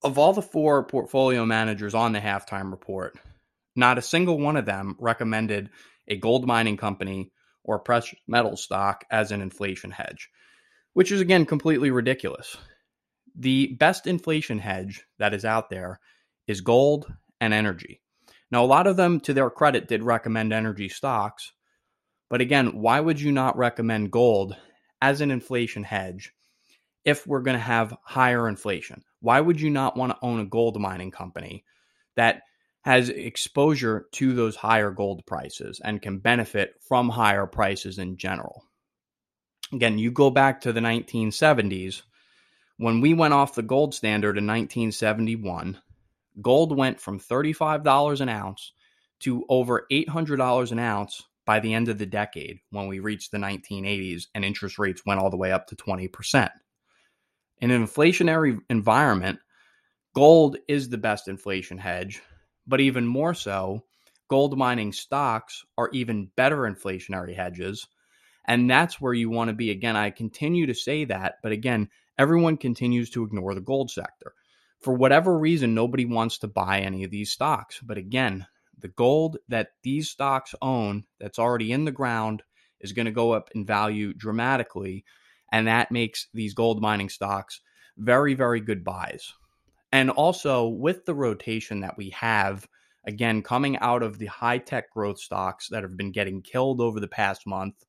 of 0.03 0.17
all 0.17 0.33
the 0.33 0.41
four 0.41 0.85
portfolio 0.85 1.45
managers 1.45 1.95
on 1.95 2.11
the 2.11 2.19
halftime 2.19 2.71
report, 2.71 3.17
not 3.75 3.97
a 3.97 4.03
single 4.03 4.39
one 4.39 4.57
of 4.57 4.65
them 4.65 4.95
recommended 4.99 5.69
a 6.07 6.17
gold 6.17 6.45
mining 6.45 6.77
company 6.77 7.31
or 7.63 7.79
precious 7.79 8.19
metal 8.27 8.55
stock 8.55 9.03
as 9.09 9.31
an 9.31 9.41
inflation 9.41 9.91
hedge, 9.91 10.29
which 10.93 11.11
is 11.11 11.21
again 11.21 11.45
completely 11.45 11.91
ridiculous. 11.91 12.55
The 13.37 13.75
best 13.79 14.05
inflation 14.05 14.59
hedge 14.59 15.03
that 15.17 15.33
is 15.33 15.43
out 15.43 15.69
there 15.69 15.99
is 16.47 16.61
gold 16.61 17.11
and 17.39 17.53
energy. 17.53 18.01
Now, 18.51 18.63
a 18.63 18.67
lot 18.67 18.87
of 18.87 18.95
them, 18.95 19.19
to 19.21 19.33
their 19.33 19.49
credit, 19.49 19.87
did 19.87 20.03
recommend 20.03 20.53
energy 20.53 20.89
stocks. 20.89 21.51
But 22.29 22.41
again, 22.41 22.81
why 22.81 22.99
would 22.99 23.19
you 23.19 23.31
not 23.31 23.57
recommend 23.57 24.11
gold 24.11 24.55
as 25.01 25.21
an 25.21 25.31
inflation 25.31 25.83
hedge 25.83 26.31
if 27.03 27.25
we're 27.27 27.41
going 27.41 27.57
to 27.57 27.63
have 27.63 27.97
higher 28.03 28.47
inflation? 28.47 29.03
Why 29.19 29.41
would 29.41 29.59
you 29.59 29.69
not 29.69 29.97
want 29.97 30.11
to 30.11 30.19
own 30.21 30.39
a 30.39 30.45
gold 30.45 30.79
mining 30.79 31.11
company 31.11 31.63
that 32.15 32.41
has 32.81 33.09
exposure 33.09 34.05
to 34.13 34.33
those 34.33 34.55
higher 34.55 34.91
gold 34.91 35.25
prices 35.25 35.81
and 35.83 36.01
can 36.01 36.19
benefit 36.19 36.75
from 36.87 37.09
higher 37.09 37.47
prices 37.47 37.97
in 37.97 38.17
general? 38.17 38.63
Again, 39.73 39.97
you 39.97 40.11
go 40.11 40.29
back 40.29 40.61
to 40.61 40.71
the 40.71 40.79
1970s 40.79 42.03
when 42.77 43.01
we 43.01 43.13
went 43.13 43.33
off 43.33 43.55
the 43.55 43.63
gold 43.63 43.95
standard 43.95 44.37
in 44.37 44.45
1971 44.45 45.81
gold 46.41 46.75
went 46.75 46.99
from 46.99 47.19
$35 47.19 48.21
an 48.21 48.29
ounce 48.29 48.73
to 49.21 49.45
over 49.49 49.85
$800 49.91 50.71
an 50.71 50.79
ounce 50.79 51.23
by 51.45 51.59
the 51.59 51.73
end 51.73 51.89
of 51.89 51.97
the 51.97 52.05
decade 52.05 52.59
when 52.71 52.87
we 52.87 52.99
reached 52.99 53.31
the 53.31 53.37
1980s 53.37 54.27
and 54.33 54.43
interest 54.43 54.79
rates 54.79 55.05
went 55.05 55.19
all 55.19 55.29
the 55.29 55.37
way 55.37 55.51
up 55.51 55.67
to 55.67 55.75
20%. 55.75 56.49
In 57.59 57.71
an 57.71 57.85
inflationary 57.85 58.59
environment, 58.69 59.39
gold 60.13 60.57
is 60.67 60.89
the 60.89 60.97
best 60.97 61.27
inflation 61.27 61.77
hedge, 61.77 62.21
but 62.67 62.81
even 62.81 63.05
more 63.07 63.33
so, 63.33 63.83
gold 64.27 64.57
mining 64.57 64.91
stocks 64.91 65.63
are 65.77 65.89
even 65.93 66.31
better 66.35 66.57
inflationary 66.61 67.35
hedges. 67.35 67.87
And 68.45 68.69
that's 68.69 68.99
where 68.99 69.13
you 69.13 69.29
want 69.29 69.49
to 69.49 69.55
be. 69.55 69.71
Again, 69.71 69.95
I 69.95 70.09
continue 70.09 70.65
to 70.67 70.73
say 70.73 71.05
that, 71.05 71.35
but 71.41 71.51
again, 71.51 71.89
everyone 72.17 72.57
continues 72.57 73.09
to 73.11 73.23
ignore 73.23 73.55
the 73.55 73.61
gold 73.61 73.89
sector 73.89 74.33
for 74.85 74.93
whatever 74.93 75.35
reason, 75.35 75.73
nobody 75.73 76.05
wants 76.05 76.37
to 76.37 76.47
buy 76.47 76.81
any 76.81 77.03
of 77.03 77.09
these 77.09 77.31
stocks. 77.31 77.79
But 77.81 77.97
again, 77.97 78.45
the 78.79 78.89
gold 78.89 79.37
that 79.49 79.69
these 79.81 80.11
stocks 80.11 80.53
own 80.61 81.05
that's 81.19 81.39
already 81.39 81.71
in 81.71 81.85
the 81.85 81.91
ground 81.91 82.43
is 82.79 82.93
going 82.93 83.07
to 83.07 83.11
go 83.11 83.31
up 83.31 83.49
in 83.55 83.65
value 83.65 84.13
dramatically. 84.13 85.03
And 85.51 85.65
that 85.65 85.91
makes 85.91 86.27
these 86.35 86.53
gold 86.53 86.83
mining 86.83 87.09
stocks 87.09 87.61
very, 87.97 88.35
very 88.35 88.61
good 88.61 88.83
buys. 88.83 89.33
And 89.91 90.11
also, 90.11 90.67
with 90.67 91.05
the 91.05 91.15
rotation 91.15 91.79
that 91.79 91.97
we 91.97 92.11
have, 92.11 92.67
again, 93.07 93.41
coming 93.41 93.79
out 93.79 94.03
of 94.03 94.19
the 94.19 94.27
high 94.27 94.59
tech 94.59 94.91
growth 94.91 95.17
stocks 95.19 95.69
that 95.69 95.81
have 95.81 95.97
been 95.97 96.11
getting 96.11 96.43
killed 96.43 96.79
over 96.79 96.99
the 96.99 97.07
past 97.07 97.47
month, 97.47 97.83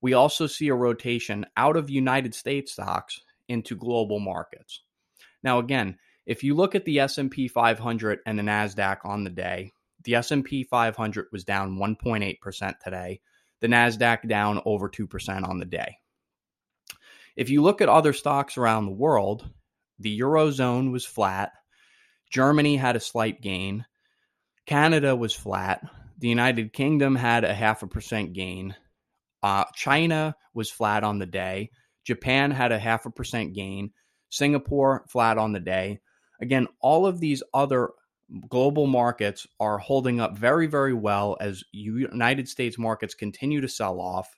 we 0.00 0.12
also 0.12 0.48
see 0.48 0.68
a 0.68 0.74
rotation 0.74 1.46
out 1.56 1.76
of 1.76 1.88
United 1.88 2.34
States 2.34 2.72
stocks 2.72 3.20
into 3.48 3.76
global 3.76 4.18
markets. 4.18 4.82
Now, 5.44 5.60
again, 5.60 5.98
if 6.26 6.42
you 6.42 6.54
look 6.54 6.74
at 6.74 6.84
the 6.84 6.98
S&P 7.00 7.48
500 7.48 8.18
and 8.26 8.38
the 8.38 8.42
Nasdaq 8.42 8.98
on 9.04 9.24
the 9.24 9.30
day, 9.30 9.72
the 10.04 10.16
S&P 10.16 10.64
500 10.64 11.26
was 11.32 11.44
down 11.44 11.78
1.8% 11.78 12.78
today. 12.80 13.20
The 13.60 13.68
Nasdaq 13.68 14.28
down 14.28 14.60
over 14.64 14.88
2% 14.88 15.48
on 15.48 15.58
the 15.58 15.64
day. 15.64 15.98
If 17.36 17.50
you 17.50 17.62
look 17.62 17.80
at 17.80 17.88
other 17.88 18.12
stocks 18.12 18.56
around 18.56 18.86
the 18.86 18.92
world, 18.92 19.48
the 19.98 20.20
Eurozone 20.20 20.90
was 20.90 21.04
flat. 21.06 21.52
Germany 22.30 22.76
had 22.76 22.96
a 22.96 23.00
slight 23.00 23.40
gain. 23.40 23.86
Canada 24.66 25.14
was 25.14 25.32
flat. 25.32 25.82
The 26.18 26.28
United 26.28 26.72
Kingdom 26.72 27.14
had 27.14 27.44
a 27.44 27.54
half 27.54 27.82
a 27.82 27.86
percent 27.86 28.32
gain. 28.32 28.74
Uh, 29.42 29.64
China 29.74 30.34
was 30.54 30.70
flat 30.70 31.04
on 31.04 31.18
the 31.18 31.26
day. 31.26 31.70
Japan 32.04 32.50
had 32.50 32.72
a 32.72 32.78
half 32.78 33.06
a 33.06 33.10
percent 33.10 33.54
gain. 33.54 33.90
Singapore 34.28 35.04
flat 35.08 35.38
on 35.38 35.52
the 35.52 35.60
day. 35.60 36.00
Again, 36.40 36.68
all 36.80 37.06
of 37.06 37.20
these 37.20 37.42
other 37.54 37.90
global 38.48 38.86
markets 38.86 39.46
are 39.60 39.78
holding 39.78 40.20
up 40.20 40.36
very, 40.36 40.66
very 40.66 40.94
well 40.94 41.36
as 41.40 41.64
United 41.72 42.48
States 42.48 42.78
markets 42.78 43.14
continue 43.14 43.60
to 43.60 43.68
sell 43.68 44.00
off. 44.00 44.36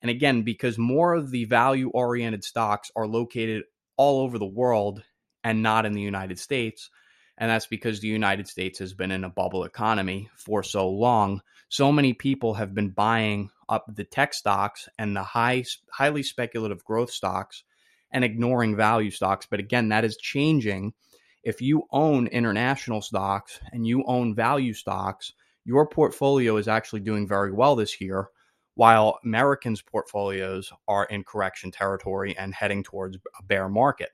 And 0.00 0.10
again, 0.10 0.42
because 0.42 0.78
more 0.78 1.14
of 1.14 1.30
the 1.30 1.44
value 1.44 1.88
oriented 1.90 2.44
stocks 2.44 2.90
are 2.96 3.06
located 3.06 3.64
all 3.96 4.20
over 4.22 4.38
the 4.38 4.44
world 4.46 5.02
and 5.44 5.62
not 5.62 5.86
in 5.86 5.92
the 5.92 6.00
United 6.00 6.38
States. 6.38 6.90
And 7.38 7.50
that's 7.50 7.66
because 7.66 8.00
the 8.00 8.08
United 8.08 8.48
States 8.48 8.78
has 8.80 8.94
been 8.94 9.10
in 9.10 9.24
a 9.24 9.30
bubble 9.30 9.64
economy 9.64 10.28
for 10.36 10.62
so 10.62 10.88
long. 10.88 11.40
So 11.68 11.90
many 11.92 12.12
people 12.12 12.54
have 12.54 12.74
been 12.74 12.90
buying 12.90 13.50
up 13.68 13.86
the 13.88 14.04
tech 14.04 14.34
stocks 14.34 14.88
and 14.98 15.16
the 15.16 15.22
high, 15.22 15.64
highly 15.90 16.22
speculative 16.22 16.84
growth 16.84 17.10
stocks 17.10 17.64
and 18.10 18.24
ignoring 18.24 18.76
value 18.76 19.10
stocks. 19.10 19.46
But 19.50 19.60
again, 19.60 19.88
that 19.88 20.04
is 20.04 20.16
changing 20.16 20.92
if 21.42 21.60
you 21.60 21.84
own 21.90 22.26
international 22.28 23.02
stocks 23.02 23.58
and 23.72 23.86
you 23.86 24.04
own 24.06 24.34
value 24.34 24.72
stocks, 24.72 25.32
your 25.64 25.86
portfolio 25.86 26.56
is 26.56 26.68
actually 26.68 27.00
doing 27.00 27.26
very 27.26 27.52
well 27.52 27.76
this 27.76 28.00
year. 28.00 28.28
while 28.74 29.18
Americans' 29.22 29.82
portfolios 29.82 30.72
are 30.88 31.04
in 31.04 31.22
correction 31.22 31.70
territory 31.70 32.34
and 32.38 32.54
heading 32.54 32.82
towards 32.82 33.18
a 33.38 33.42
bear 33.42 33.68
market. 33.68 34.10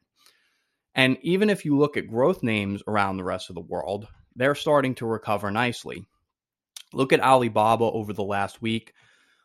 And 0.96 1.16
even 1.22 1.48
if 1.48 1.64
you 1.64 1.78
look 1.78 1.96
at 1.96 2.08
growth 2.08 2.42
names 2.42 2.82
around 2.88 3.16
the 3.16 3.24
rest 3.24 3.50
of 3.50 3.54
the 3.54 3.60
world, 3.60 4.08
they're 4.34 4.56
starting 4.56 4.96
to 4.96 5.06
recover 5.06 5.50
nicely. 5.52 6.08
Look 6.92 7.12
at 7.12 7.20
Alibaba 7.20 7.84
over 7.84 8.12
the 8.12 8.24
last 8.24 8.60
week, 8.60 8.94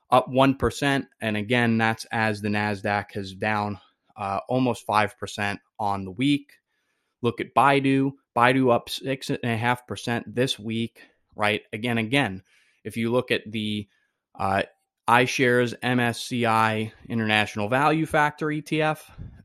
up 0.09 0.27
1%. 0.29 1.07
And 1.21 1.37
again, 1.37 1.77
that's 1.77 2.05
as 2.11 2.41
the 2.41 2.49
NASDAQ 2.49 3.11
has 3.11 3.35
down 3.35 3.79
uh, 4.17 4.39
almost 4.47 4.87
5% 4.87 5.59
on 5.79 6.05
the 6.05 6.11
week. 6.11 6.53
Look 7.23 7.41
at 7.41 7.55
Baidu, 7.55 8.11
Baidu 8.35 8.71
up 8.71 8.89
6.5% 8.89 10.23
this 10.27 10.59
week, 10.59 11.01
right? 11.35 11.61
Again, 11.73 11.97
again, 11.97 12.43
if 12.83 12.97
you 12.97 13.11
look 13.11 13.31
at 13.31 13.51
the 13.51 13.87
uh, 14.37 14.63
iShares 15.07 15.77
MSCI 15.79 16.91
International 17.09 17.67
Value 17.67 18.05
Factor 18.05 18.47
ETF. 18.47 18.99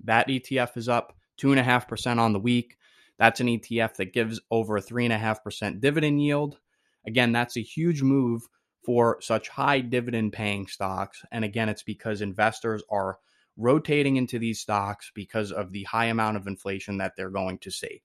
That 0.04 0.28
ETF 0.28 0.76
is 0.76 0.88
up 0.88 1.16
2.5% 1.40 2.18
on 2.18 2.32
the 2.32 2.38
week. 2.38 2.76
That's 3.18 3.40
an 3.40 3.48
ETF 3.48 3.96
that 3.96 4.12
gives 4.12 4.40
over 4.50 4.76
a 4.76 4.82
3.5% 4.82 5.80
dividend 5.80 6.22
yield. 6.22 6.58
Again, 7.06 7.32
that's 7.32 7.56
a 7.56 7.62
huge 7.62 8.02
move 8.02 8.42
for 8.84 9.18
such 9.20 9.48
high 9.48 9.80
dividend 9.80 10.32
paying 10.32 10.68
stocks. 10.68 11.24
And 11.32 11.44
again, 11.44 11.68
it's 11.68 11.82
because 11.82 12.20
investors 12.20 12.82
are 12.90 13.18
rotating 13.59 14.16
into 14.16 14.38
these 14.38 14.61
stocks 14.61 15.11
because 15.14 15.53
of 15.53 15.73
the 15.73 15.83
high 15.85 16.07
amount 16.07 16.37
of 16.37 16.47
inflation 16.47 16.99
that 16.99 17.12
they're 17.16 17.29
going 17.29 17.59
to 17.59 17.71
see. 17.71 18.03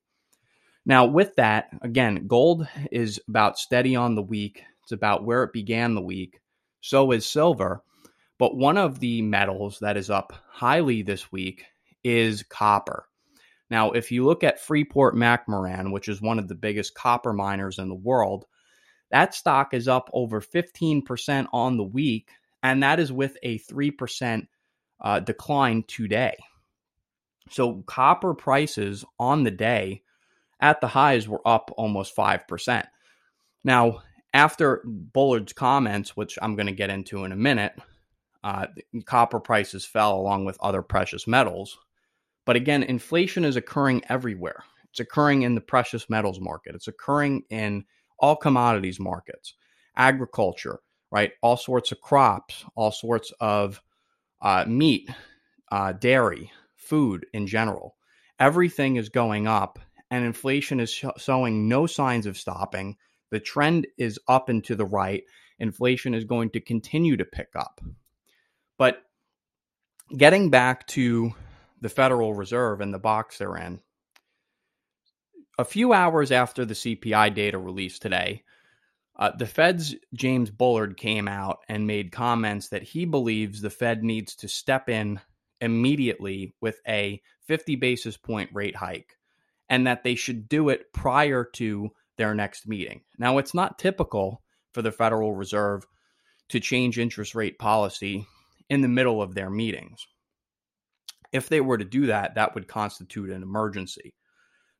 Now, 0.85 1.05
with 1.05 1.35
that, 1.35 1.69
again, 1.81 2.27
gold 2.27 2.67
is 2.91 3.21
about 3.29 3.57
steady 3.57 3.95
on 3.95 4.15
the 4.15 4.21
week. 4.21 4.63
It's 4.81 4.91
about 4.91 5.23
where 5.23 5.43
it 5.43 5.53
began 5.53 5.95
the 5.95 6.01
week. 6.01 6.41
So 6.81 7.11
is 7.11 7.25
silver. 7.25 7.83
But 8.37 8.57
one 8.57 8.77
of 8.77 8.99
the 8.99 9.21
metals 9.21 9.79
that 9.79 9.95
is 9.95 10.09
up 10.09 10.33
highly 10.49 11.03
this 11.03 11.31
week 11.31 11.63
is 12.03 12.43
copper. 12.43 13.07
Now, 13.69 13.91
if 13.91 14.11
you 14.11 14.25
look 14.25 14.43
at 14.43 14.59
Freeport 14.59 15.15
McMoRan, 15.15 15.93
which 15.93 16.09
is 16.09 16.21
one 16.21 16.39
of 16.39 16.49
the 16.49 16.55
biggest 16.55 16.95
copper 16.95 17.31
miners 17.31 17.79
in 17.79 17.87
the 17.87 17.95
world, 17.95 18.45
that 19.11 19.33
stock 19.33 19.73
is 19.73 19.87
up 19.87 20.09
over 20.11 20.41
15% 20.41 21.47
on 21.53 21.77
the 21.77 21.83
week, 21.83 22.29
and 22.61 22.83
that 22.83 22.99
is 22.99 23.11
with 23.11 23.37
a 23.43 23.59
3% 23.59 24.47
uh, 25.03 25.19
decline 25.19 25.83
today. 25.87 26.35
So, 27.49 27.83
copper 27.85 28.33
prices 28.33 29.03
on 29.19 29.43
the 29.43 29.51
day 29.51 30.01
at 30.59 30.81
the 30.81 30.87
highs 30.87 31.27
were 31.27 31.45
up 31.45 31.71
almost 31.77 32.15
5%. 32.15 32.85
Now, 33.63 34.01
after 34.33 34.81
Bullard's 34.85 35.53
comments, 35.53 36.15
which 36.15 36.39
I'm 36.41 36.55
going 36.55 36.67
to 36.67 36.71
get 36.71 36.89
into 36.89 37.25
in 37.25 37.31
a 37.31 37.37
minute, 37.37 37.73
uh, 38.43 38.67
copper 39.05 39.39
prices 39.39 39.85
fell 39.85 40.15
along 40.15 40.45
with 40.45 40.57
other 40.59 40.81
precious 40.81 41.27
metals. 41.27 41.77
But 42.45 42.55
again, 42.55 42.83
inflation 42.83 43.45
is 43.45 43.55
occurring 43.55 44.03
everywhere. 44.09 44.63
It's 44.89 44.99
occurring 44.99 45.43
in 45.43 45.55
the 45.55 45.61
precious 45.61 46.09
metals 46.09 46.39
market. 46.39 46.75
It's 46.75 46.87
occurring 46.87 47.43
in 47.49 47.85
all 48.19 48.35
commodities 48.35 48.99
markets, 48.99 49.53
agriculture, 49.95 50.79
right? 51.11 51.31
All 51.41 51.57
sorts 51.57 51.91
of 51.91 52.01
crops, 52.01 52.65
all 52.75 52.91
sorts 52.91 53.31
of 53.39 53.81
uh, 54.43 54.65
meat, 54.67 55.09
uh, 55.71 55.93
dairy, 55.93 56.51
food 56.75 57.25
in 57.33 57.47
general. 57.47 57.95
Everything 58.39 58.97
is 58.97 59.09
going 59.09 59.47
up, 59.47 59.79
and 60.11 60.23
inflation 60.23 60.79
is 60.79 60.91
sh- 60.91 61.05
showing 61.17 61.67
no 61.67 61.87
signs 61.87 62.27
of 62.27 62.37
stopping 62.37 62.97
the 63.33 63.39
trend 63.39 63.87
is 63.97 64.19
up 64.27 64.47
and 64.47 64.63
to 64.65 64.75
the 64.75 64.85
right. 64.85 65.23
Inflation 65.57 66.13
is 66.13 66.23
going 66.23 66.51
to 66.51 66.61
continue 66.61 67.17
to 67.17 67.25
pick 67.25 67.49
up. 67.55 67.81
But 68.77 69.01
getting 70.15 70.51
back 70.51 70.85
to 70.89 71.33
the 71.81 71.89
Federal 71.89 72.35
Reserve 72.35 72.79
and 72.79 72.93
the 72.93 72.99
box 72.99 73.39
they're 73.39 73.57
in, 73.57 73.79
a 75.57 75.65
few 75.65 75.93
hours 75.93 76.31
after 76.31 76.63
the 76.63 76.75
CPI 76.75 77.33
data 77.33 77.57
released 77.57 78.03
today, 78.03 78.43
uh, 79.15 79.31
the 79.37 79.45
Fed's 79.45 79.95
James 80.13 80.49
Bullard 80.49 80.97
came 80.97 81.27
out 81.27 81.59
and 81.69 81.85
made 81.85 82.11
comments 82.11 82.69
that 82.69 82.83
he 82.83 83.05
believes 83.05 83.61
the 83.61 83.69
Fed 83.69 84.03
needs 84.03 84.35
to 84.37 84.47
step 84.47 84.89
in 84.89 85.19
immediately 85.61 86.53
with 86.61 86.79
a 86.87 87.21
50 87.47 87.75
basis 87.75 88.17
point 88.17 88.49
rate 88.53 88.75
hike 88.75 89.15
and 89.69 89.87
that 89.87 90.03
they 90.03 90.15
should 90.15 90.49
do 90.49 90.69
it 90.69 90.91
prior 90.93 91.43
to 91.43 91.91
their 92.17 92.33
next 92.33 92.67
meeting. 92.67 93.01
Now, 93.17 93.37
it's 93.37 93.53
not 93.53 93.79
typical 93.79 94.41
for 94.73 94.81
the 94.81 94.91
Federal 94.91 95.33
Reserve 95.33 95.85
to 96.49 96.59
change 96.59 96.99
interest 96.99 97.35
rate 97.35 97.57
policy 97.57 98.27
in 98.69 98.81
the 98.81 98.87
middle 98.87 99.21
of 99.21 99.35
their 99.35 99.49
meetings. 99.49 100.05
If 101.31 101.49
they 101.49 101.61
were 101.61 101.77
to 101.77 101.85
do 101.85 102.07
that, 102.07 102.35
that 102.35 102.53
would 102.53 102.67
constitute 102.67 103.29
an 103.29 103.41
emergency. 103.41 104.13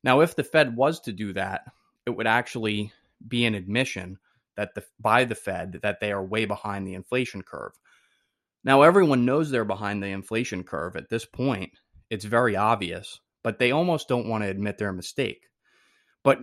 Now, 0.04 0.20
if 0.20 0.36
the 0.36 0.44
Fed 0.44 0.76
was 0.76 1.00
to 1.02 1.12
do 1.12 1.34
that, 1.34 1.62
it 2.06 2.12
would 2.12 2.28
actually 2.28 2.92
be 3.28 3.46
an 3.46 3.56
admission 3.56 4.20
that 4.56 4.76
the, 4.76 4.84
by 5.00 5.26
the 5.26 5.36
Fed 5.36 5.80
that 5.82 6.00
they 6.00 6.12
are 6.12 6.24
way 6.24 6.46
behind 6.46 6.88
the 6.88 6.94
inflation 6.94 7.42
curve. 7.42 7.74
Now, 8.64 8.82
everyone 8.82 9.26
knows 9.26 9.50
they're 9.50 9.66
behind 9.66 10.02
the 10.02 10.08
inflation 10.08 10.64
curve 10.64 10.96
at 10.96 11.10
this 11.10 11.26
point. 11.26 11.72
It's 12.10 12.26
very 12.26 12.56
obvious, 12.56 13.20
but 13.44 13.60
they 13.60 13.72
almost 13.72 14.08
don't 14.08 14.28
want 14.28 14.44
to 14.44 14.50
admit 14.50 14.78
their 14.78 14.94
mistake. 14.94 15.48
But 16.24 16.40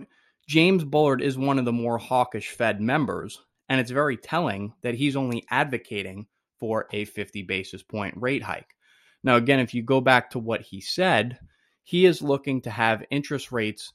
James 0.47 0.83
Bullard 0.83 1.21
is 1.21 1.37
one 1.37 1.57
of 1.57 1.65
the 1.65 1.71
more 1.71 1.97
hawkish 1.97 2.49
Fed 2.49 2.81
members, 2.81 3.41
and 3.69 3.79
it's 3.79 3.91
very 3.91 4.17
telling 4.17 4.73
that 4.81 4.95
he's 4.95 5.15
only 5.15 5.45
advocating 5.49 6.27
for 6.59 6.87
a 6.91 7.05
50 7.05 7.41
basis 7.43 7.81
point 7.81 8.13
rate 8.17 8.43
hike. 8.43 8.75
Now, 9.23 9.35
again, 9.35 9.59
if 9.59 9.73
you 9.73 9.81
go 9.81 10.01
back 10.01 10.31
to 10.31 10.39
what 10.39 10.61
he 10.61 10.81
said, 10.81 11.39
he 11.83 12.05
is 12.05 12.21
looking 12.21 12.61
to 12.61 12.69
have 12.69 13.03
interest 13.09 13.51
rates 13.51 13.93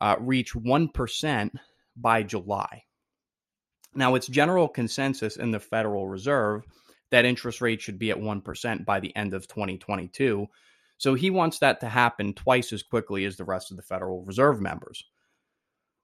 uh, 0.00 0.16
reach 0.18 0.54
1% 0.54 1.50
by 1.96 2.22
July. 2.22 2.84
Now, 3.98 4.14
it's 4.14 4.28
general 4.28 4.68
consensus 4.68 5.36
in 5.36 5.50
the 5.50 5.58
Federal 5.58 6.06
Reserve 6.06 6.64
that 7.10 7.24
interest 7.24 7.60
rates 7.60 7.82
should 7.82 7.98
be 7.98 8.12
at 8.12 8.16
1% 8.16 8.84
by 8.84 9.00
the 9.00 9.14
end 9.16 9.34
of 9.34 9.48
2022. 9.48 10.46
So 10.98 11.14
he 11.14 11.30
wants 11.30 11.58
that 11.58 11.80
to 11.80 11.88
happen 11.88 12.32
twice 12.32 12.72
as 12.72 12.84
quickly 12.84 13.24
as 13.24 13.36
the 13.36 13.44
rest 13.44 13.72
of 13.72 13.76
the 13.76 13.82
Federal 13.82 14.22
Reserve 14.22 14.60
members. 14.60 15.02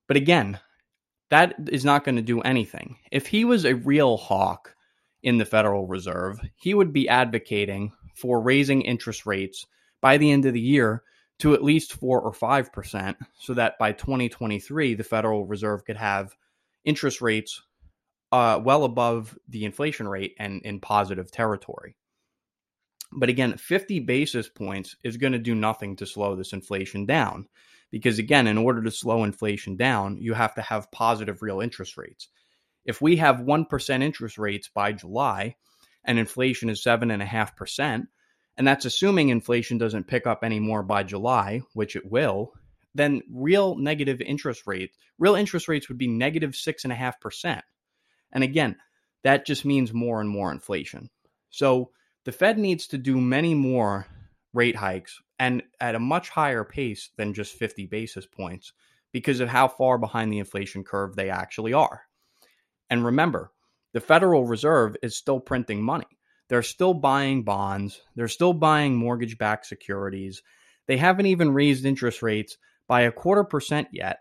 But 0.08 0.16
again, 0.16 0.58
that 1.30 1.54
is 1.68 1.84
not 1.84 2.02
going 2.02 2.16
to 2.16 2.22
do 2.22 2.40
anything. 2.40 2.96
If 3.12 3.28
he 3.28 3.44
was 3.44 3.64
a 3.64 3.76
real 3.76 4.16
hawk 4.16 4.74
in 5.22 5.38
the 5.38 5.44
Federal 5.44 5.86
Reserve, 5.86 6.40
he 6.56 6.74
would 6.74 6.92
be 6.92 7.08
advocating 7.08 7.92
for 8.16 8.42
raising 8.42 8.82
interest 8.82 9.24
rates 9.24 9.66
by 10.00 10.18
the 10.18 10.32
end 10.32 10.46
of 10.46 10.52
the 10.52 10.60
year 10.60 11.04
to 11.38 11.54
at 11.54 11.62
least 11.62 11.92
4 11.92 12.20
or 12.20 12.32
5% 12.32 13.14
so 13.38 13.54
that 13.54 13.78
by 13.78 13.92
2023 13.92 14.94
the 14.94 15.04
Federal 15.04 15.46
Reserve 15.46 15.84
could 15.84 15.96
have 15.96 16.34
interest 16.84 17.20
rates 17.20 17.62
uh, 18.34 18.58
well 18.58 18.82
above 18.82 19.38
the 19.48 19.64
inflation 19.64 20.08
rate 20.08 20.34
and 20.40 20.60
in 20.62 20.80
positive 20.80 21.30
territory. 21.30 21.94
But 23.12 23.28
again, 23.28 23.56
50 23.56 24.00
basis 24.00 24.48
points 24.48 24.96
is 25.04 25.18
going 25.18 25.34
to 25.34 25.38
do 25.38 25.54
nothing 25.54 25.94
to 25.96 26.06
slow 26.06 26.34
this 26.34 26.52
inflation 26.52 27.06
down. 27.06 27.46
Because 27.92 28.18
again, 28.18 28.48
in 28.48 28.58
order 28.58 28.82
to 28.82 28.90
slow 28.90 29.22
inflation 29.22 29.76
down, 29.76 30.16
you 30.20 30.34
have 30.34 30.52
to 30.56 30.62
have 30.62 30.90
positive 30.90 31.42
real 31.42 31.60
interest 31.60 31.96
rates. 31.96 32.28
If 32.84 33.00
we 33.00 33.14
have 33.18 33.36
1% 33.36 34.02
interest 34.02 34.36
rates 34.36 34.68
by 34.68 34.90
July 34.90 35.54
and 36.04 36.18
inflation 36.18 36.68
is 36.68 36.82
7.5%, 36.82 38.08
and 38.56 38.66
that's 38.66 38.84
assuming 38.84 39.28
inflation 39.28 39.78
doesn't 39.78 40.08
pick 40.08 40.26
up 40.26 40.42
anymore 40.42 40.82
by 40.82 41.04
July, 41.04 41.60
which 41.74 41.94
it 41.94 42.10
will, 42.10 42.52
then 42.96 43.22
real 43.30 43.76
negative 43.76 44.20
interest 44.20 44.66
rates, 44.66 44.98
real 45.20 45.36
interest 45.36 45.68
rates 45.68 45.88
would 45.88 45.98
be 45.98 46.08
negative 46.08 46.50
6.5%. 46.50 47.62
And 48.34 48.44
again, 48.44 48.76
that 49.22 49.46
just 49.46 49.64
means 49.64 49.92
more 49.92 50.20
and 50.20 50.28
more 50.28 50.52
inflation. 50.52 51.08
So 51.50 51.90
the 52.24 52.32
Fed 52.32 52.58
needs 52.58 52.88
to 52.88 52.98
do 52.98 53.20
many 53.20 53.54
more 53.54 54.06
rate 54.52 54.76
hikes 54.76 55.20
and 55.38 55.62
at 55.80 55.94
a 55.94 56.00
much 56.00 56.28
higher 56.28 56.64
pace 56.64 57.10
than 57.16 57.34
just 57.34 57.54
50 57.54 57.86
basis 57.86 58.26
points 58.26 58.72
because 59.12 59.40
of 59.40 59.48
how 59.48 59.68
far 59.68 59.98
behind 59.98 60.32
the 60.32 60.38
inflation 60.38 60.84
curve 60.84 61.16
they 61.16 61.30
actually 61.30 61.72
are. 61.72 62.02
And 62.90 63.04
remember, 63.04 63.52
the 63.92 64.00
Federal 64.00 64.44
Reserve 64.44 64.96
is 65.02 65.16
still 65.16 65.40
printing 65.40 65.82
money. 65.82 66.06
They're 66.48 66.62
still 66.62 66.94
buying 66.94 67.42
bonds, 67.42 68.00
they're 68.16 68.28
still 68.28 68.52
buying 68.52 68.96
mortgage 68.96 69.38
backed 69.38 69.66
securities. 69.66 70.42
They 70.86 70.98
haven't 70.98 71.26
even 71.26 71.54
raised 71.54 71.86
interest 71.86 72.22
rates 72.22 72.58
by 72.86 73.02
a 73.02 73.12
quarter 73.12 73.44
percent 73.44 73.88
yet. 73.92 74.18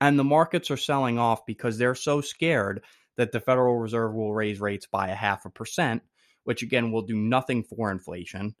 And 0.00 0.18
the 0.18 0.24
markets 0.24 0.70
are 0.70 0.76
selling 0.76 1.18
off 1.18 1.46
because 1.46 1.78
they're 1.78 1.94
so 1.94 2.20
scared 2.20 2.82
that 3.16 3.32
the 3.32 3.40
Federal 3.40 3.76
Reserve 3.76 4.14
will 4.14 4.34
raise 4.34 4.60
rates 4.60 4.86
by 4.86 5.08
a 5.08 5.14
half 5.14 5.44
a 5.44 5.50
percent, 5.50 6.02
which 6.44 6.62
again 6.62 6.92
will 6.92 7.02
do 7.02 7.16
nothing 7.16 7.62
for 7.62 7.90
inflation 7.90 8.54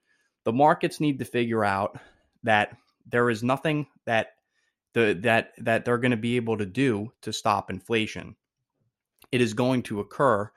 the 0.44 0.52
markets 0.52 1.00
need 1.00 1.18
to 1.18 1.24
figure 1.24 1.64
out 1.64 1.98
that 2.42 2.76
there 3.06 3.30
is 3.30 3.42
nothing 3.42 3.86
that 4.06 4.28
the 4.94 5.18
that 5.22 5.52
that 5.58 5.84
they're 5.84 5.98
going 5.98 6.10
to 6.10 6.16
be 6.16 6.36
able 6.36 6.58
to 6.58 6.66
do 6.66 7.12
to 7.22 7.32
stop 7.32 7.70
inflation. 7.70 8.36
It 9.32 9.40
is 9.40 9.54
going 9.54 9.82
to 9.84 10.00
occur 10.00 10.50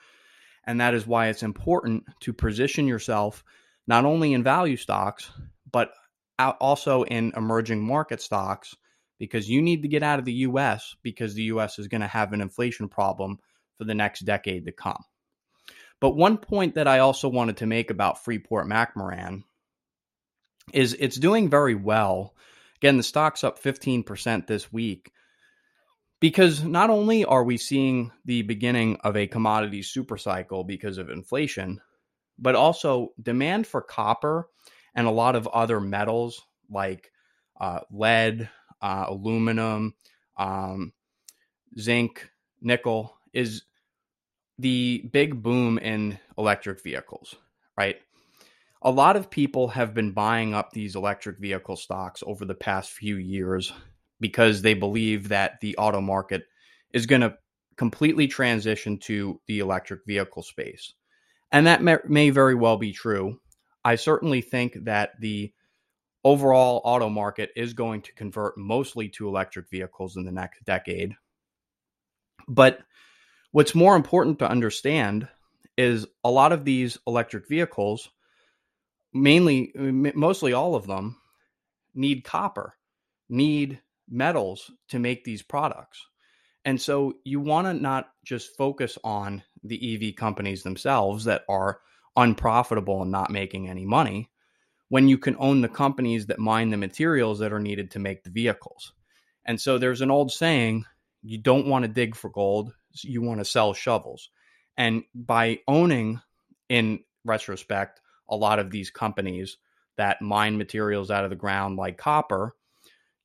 And 0.65 0.79
that 0.81 0.93
is 0.93 1.05
why 1.05 1.27
it's 1.27 1.43
important 1.43 2.05
to 2.21 2.33
position 2.33 2.87
yourself 2.87 3.43
not 3.85 4.05
only 4.05 4.33
in 4.33 4.43
value 4.43 4.77
stocks, 4.77 5.29
but 5.71 5.91
also 6.39 7.03
in 7.03 7.33
emerging 7.35 7.85
market 7.85 8.21
stocks 8.21 8.75
because 9.19 9.49
you 9.49 9.61
need 9.61 9.81
to 9.83 9.87
get 9.89 10.03
out 10.03 10.19
of 10.19 10.25
the 10.25 10.33
US 10.33 10.95
because 11.03 11.33
the 11.33 11.43
US 11.43 11.79
is 11.79 11.87
going 11.87 12.01
to 12.01 12.07
have 12.07 12.33
an 12.33 12.41
inflation 12.41 12.87
problem 12.87 13.39
for 13.77 13.85
the 13.85 13.95
next 13.95 14.21
decade 14.21 14.65
to 14.65 14.71
come. 14.71 15.03
But 15.99 16.15
one 16.15 16.37
point 16.37 16.75
that 16.75 16.87
I 16.87 16.99
also 16.99 17.29
wanted 17.29 17.57
to 17.57 17.65
make 17.65 17.89
about 17.89 18.23
Freeport 18.23 18.67
McMoRan 18.67 19.43
is 20.73 20.95
it's 20.99 21.17
doing 21.17 21.49
very 21.49 21.75
well. 21.75 22.35
Again, 22.77 22.97
the 22.97 23.03
stock's 23.03 23.43
up 23.43 23.61
15% 23.61 24.47
this 24.47 24.71
week 24.71 25.11
because 26.19 26.63
not 26.63 26.89
only 26.89 27.25
are 27.25 27.43
we 27.43 27.57
seeing 27.57 28.11
the 28.25 28.41
beginning 28.41 28.97
of 29.03 29.15
a 29.15 29.27
commodity 29.27 29.81
supercycle 29.81 30.65
because 30.65 30.97
of 30.97 31.09
inflation, 31.09 31.79
but 32.37 32.55
also 32.55 33.13
demand 33.21 33.67
for 33.67 33.81
copper 33.81 34.49
and 34.95 35.07
a 35.07 35.11
lot 35.11 35.35
of 35.35 35.47
other 35.47 35.79
metals 35.79 36.41
like 36.69 37.11
uh, 37.59 37.79
lead, 37.91 38.49
uh, 38.81 39.05
aluminum, 39.07 39.93
um, 40.37 40.91
zinc, 41.79 42.29
nickel 42.61 43.17
is 43.33 43.63
the 44.59 45.09
big 45.11 45.41
boom 45.41 45.77
in 45.79 46.19
electric 46.37 46.81
vehicles, 46.83 47.35
right? 47.77 47.97
A 48.81 48.91
lot 48.91 49.15
of 49.15 49.29
people 49.29 49.69
have 49.69 49.93
been 49.93 50.11
buying 50.11 50.53
up 50.53 50.71
these 50.71 50.95
electric 50.95 51.39
vehicle 51.39 51.75
stocks 51.75 52.21
over 52.25 52.45
the 52.45 52.53
past 52.53 52.91
few 52.91 53.15
years 53.15 53.71
because 54.19 54.61
they 54.61 54.73
believe 54.73 55.29
that 55.29 55.59
the 55.61 55.77
auto 55.77 56.01
market 56.01 56.43
is 56.93 57.05
going 57.05 57.21
to 57.21 57.37
completely 57.75 58.27
transition 58.27 58.97
to 58.99 59.39
the 59.47 59.59
electric 59.59 60.01
vehicle 60.05 60.43
space. 60.43 60.93
And 61.51 61.67
that 61.67 61.81
may, 61.81 61.97
may 62.07 62.29
very 62.29 62.55
well 62.55 62.77
be 62.77 62.91
true. 62.91 63.39
I 63.83 63.95
certainly 63.95 64.41
think 64.41 64.85
that 64.85 65.11
the 65.19 65.53
overall 66.23 66.81
auto 66.83 67.09
market 67.09 67.51
is 67.55 67.73
going 67.73 68.01
to 68.03 68.13
convert 68.13 68.57
mostly 68.57 69.09
to 69.09 69.27
electric 69.27 69.69
vehicles 69.69 70.15
in 70.15 70.23
the 70.23 70.31
next 70.31 70.63
decade. 70.63 71.13
But 72.47 72.79
what's 73.53 73.73
more 73.73 73.95
important 73.95 74.39
to 74.39 74.49
understand 74.49 75.29
is 75.77 76.05
a 76.23 76.29
lot 76.29 76.51
of 76.51 76.65
these 76.65 76.97
electric 77.07 77.47
vehicles, 77.47 78.09
mainly, 79.13 79.71
mostly 79.75 80.51
all 80.53 80.75
of 80.75 80.85
them, 80.87 81.15
need 81.95 82.23
copper, 82.23 82.73
need 83.29 83.79
metals 84.09 84.69
to 84.89 84.99
make 84.99 85.23
these 85.23 85.41
products. 85.41 86.05
And 86.65 86.81
so 86.81 87.13
you 87.23 87.39
want 87.39 87.67
to 87.67 87.73
not 87.73 88.09
just 88.25 88.57
focus 88.57 88.97
on 89.03 89.43
the 89.63 90.09
EV 90.09 90.15
companies 90.15 90.63
themselves 90.63 91.25
that 91.25 91.43
are 91.47 91.79
unprofitable 92.15 93.01
and 93.01 93.11
not 93.11 93.31
making 93.31 93.69
any 93.69 93.85
money 93.85 94.29
when 94.89 95.07
you 95.07 95.17
can 95.17 95.35
own 95.39 95.61
the 95.61 95.69
companies 95.69 96.27
that 96.27 96.39
mine 96.39 96.69
the 96.69 96.77
materials 96.77 97.39
that 97.39 97.53
are 97.53 97.59
needed 97.59 97.91
to 97.91 97.99
make 97.99 98.23
the 98.23 98.29
vehicles. 98.29 98.93
And 99.45 99.59
so 99.59 99.77
there's 99.77 100.01
an 100.01 100.11
old 100.11 100.31
saying 100.31 100.85
you 101.21 101.37
don't 101.37 101.67
want 101.67 101.83
to 101.83 101.89
dig 101.89 102.15
for 102.15 102.29
gold, 102.29 102.73
you 103.01 103.21
want 103.21 103.39
to 103.39 103.45
sell 103.45 103.73
shovels. 103.73 104.29
And 104.77 105.03
by 105.13 105.59
owning, 105.67 106.21
in 106.69 106.99
retrospect, 107.25 108.01
a 108.29 108.35
lot 108.35 108.59
of 108.59 108.71
these 108.71 108.89
companies 108.89 109.57
that 109.97 110.21
mine 110.21 110.57
materials 110.57 111.11
out 111.11 111.23
of 111.23 111.29
the 111.29 111.35
ground 111.35 111.77
like 111.77 111.97
copper, 111.97 112.55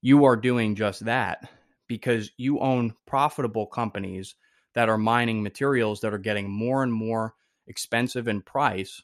you 0.03 0.25
are 0.25 0.37
doing 0.37 0.75
just 0.75 1.05
that 1.07 1.49
because 1.87 2.31
you 2.37 2.61
own 2.61 2.95
profitable 3.07 3.67
companies 3.67 4.35
that 4.75 4.89
are 4.89 4.99
mining 4.99 5.43
materials 5.43 6.01
that 6.01 6.13
are 6.13 6.19
getting 6.19 6.51
more 6.51 6.83
and 6.83 6.93
more 6.93 7.35
expensive 7.67 8.29
in 8.29 8.43
price 8.43 9.03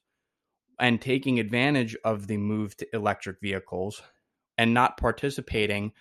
and 0.79 1.01
taking 1.01 1.41
advantage 1.41 1.97
of 2.05 2.27
the 2.27 2.37
move 2.37 2.77
to 2.77 2.87
electric 2.95 3.41
vehicles 3.41 4.03
and 4.59 4.75
not 4.75 4.97
participating 4.97 5.93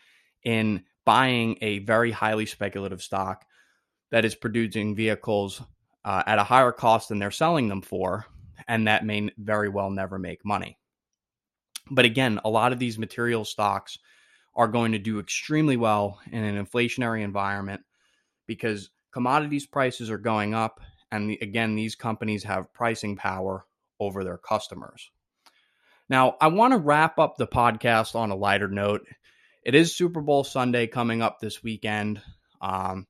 in 0.43 0.83
buying 1.05 1.57
a 1.61 1.79
very 1.79 2.11
highly 2.11 2.45
speculative 2.45 3.01
stock 3.01 3.45
that 4.13 4.25
is 4.25 4.35
producing 4.35 4.93
vehicles 4.93 5.59
uh, 6.05 6.21
at 6.27 6.37
a 6.37 6.43
higher 6.43 6.71
cost 6.71 7.09
than 7.09 7.17
they're 7.17 7.31
selling 7.31 7.67
them 7.67 7.81
for, 7.81 8.27
and 8.67 8.87
that 8.87 9.03
may 9.03 9.31
very 9.39 9.69
well 9.69 9.89
never 9.89 10.19
make 10.19 10.45
money. 10.45 10.77
But 11.89 12.05
again, 12.05 12.39
a 12.45 12.49
lot 12.49 12.73
of 12.73 12.77
these 12.77 12.99
material 12.99 13.43
stocks 13.43 13.97
are 14.55 14.67
going 14.67 14.91
to 14.91 14.99
do 14.99 15.19
extremely 15.19 15.77
well 15.77 16.19
in 16.31 16.43
an 16.43 16.63
inflationary 16.63 17.23
environment 17.23 17.81
because 18.45 18.91
commodities 19.11 19.65
prices 19.65 20.11
are 20.11 20.19
going 20.19 20.53
up. 20.53 20.79
And 21.11 21.31
the, 21.31 21.39
again, 21.41 21.73
these 21.73 21.95
companies 21.95 22.43
have 22.43 22.71
pricing 22.71 23.15
power 23.15 23.65
over 23.99 24.23
their 24.23 24.37
customers. 24.37 25.09
Now, 26.07 26.35
I 26.39 26.49
want 26.49 26.73
to 26.73 26.77
wrap 26.77 27.17
up 27.17 27.37
the 27.37 27.47
podcast 27.47 28.13
on 28.13 28.29
a 28.29 28.35
lighter 28.35 28.67
note. 28.67 29.07
It 29.63 29.73
is 29.73 29.95
Super 29.95 30.21
Bowl 30.21 30.43
Sunday 30.43 30.85
coming 30.85 31.23
up 31.23 31.39
this 31.39 31.63
weekend. 31.63 32.21
Um, 32.61 33.07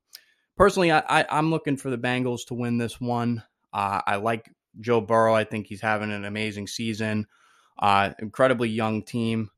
personally, 0.57 0.91
I, 0.91 0.99
I 0.99 1.37
am 1.39 1.49
looking 1.49 1.77
for 1.77 1.89
the 1.89 1.97
Bengals 1.97 2.45
to 2.47 2.53
win 2.53 2.77
this 2.77 2.99
one. 2.99 3.43
Uh, 3.73 4.01
I 4.05 4.17
like 4.17 4.49
Joe 4.79 5.01
Burrow. 5.01 5.33
I 5.33 5.43
think 5.43 5.67
he's 5.67 5.81
having 5.81 6.11
an 6.11 6.25
amazing 6.25 6.67
season. 6.67 7.27
Uh, 7.77 8.11
incredibly 8.19 8.69
young 8.69 9.03
team. 9.03 9.49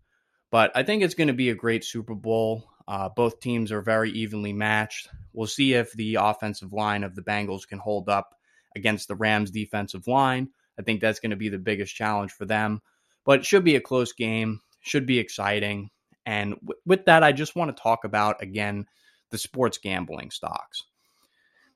But 0.52 0.72
I 0.76 0.84
think 0.84 1.04
it's 1.04 1.16
going 1.16 1.28
to 1.28 1.34
be 1.34 1.50
a 1.50 1.56
great 1.56 1.84
Super 1.84 2.16
Bowl. 2.16 2.70
Uh, 2.88 3.10
both 3.10 3.40
teams 3.40 3.72
are 3.72 3.82
very 3.82 4.12
evenly 4.12 4.54
matched. 4.54 5.10
We'll 5.34 5.48
see 5.48 5.74
if 5.74 5.92
the 5.94 6.16
offensive 6.16 6.72
line 6.72 7.04
of 7.04 7.16
the 7.16 7.24
Bengals 7.24 7.68
can 7.68 7.80
hold 7.80 8.10
up 8.10 8.36
against 8.76 9.08
the 9.08 9.16
Rams' 9.16 9.52
defensive 9.52 10.08
line. 10.08 10.50
I 10.80 10.84
think 10.84 11.02
that's 11.02 11.20
going 11.20 11.32
to 11.32 11.36
be 11.36 11.50
the 11.50 11.58
biggest 11.58 11.96
challenge 11.96 12.32
for 12.32 12.46
them. 12.46 12.82
But 13.26 13.40
it 13.40 13.46
should 13.46 13.64
be 13.64 13.76
a 13.76 13.82
close 13.82 14.14
game, 14.14 14.62
should 14.82 15.06
be 15.06 15.20
exciting. 15.20 15.90
And 16.26 16.56
w- 16.56 16.80
with 16.86 17.06
that, 17.06 17.24
I 17.24 17.32
just 17.32 17.56
want 17.56 17.76
to 17.76 17.82
talk 17.82 18.04
about 18.04 18.42
again 18.42 18.86
the 19.32 19.38
sports 19.38 19.78
gambling 19.78 20.32
stocks. 20.32 20.84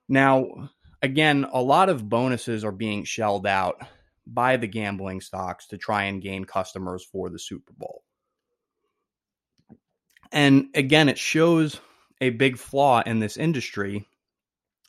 Now, 0.07 0.69
again, 1.01 1.45
a 1.51 1.61
lot 1.61 1.89
of 1.89 2.09
bonuses 2.09 2.63
are 2.63 2.71
being 2.71 3.03
shelled 3.03 3.47
out 3.47 3.81
by 4.25 4.57
the 4.57 4.67
gambling 4.67 5.21
stocks 5.21 5.67
to 5.67 5.77
try 5.77 6.03
and 6.03 6.21
gain 6.21 6.45
customers 6.45 7.05
for 7.11 7.29
the 7.29 7.39
Super 7.39 7.73
Bowl. 7.77 8.03
And 10.31 10.67
again, 10.75 11.09
it 11.09 11.17
shows 11.17 11.79
a 12.21 12.29
big 12.29 12.57
flaw 12.57 13.01
in 13.05 13.19
this 13.19 13.37
industry 13.37 14.07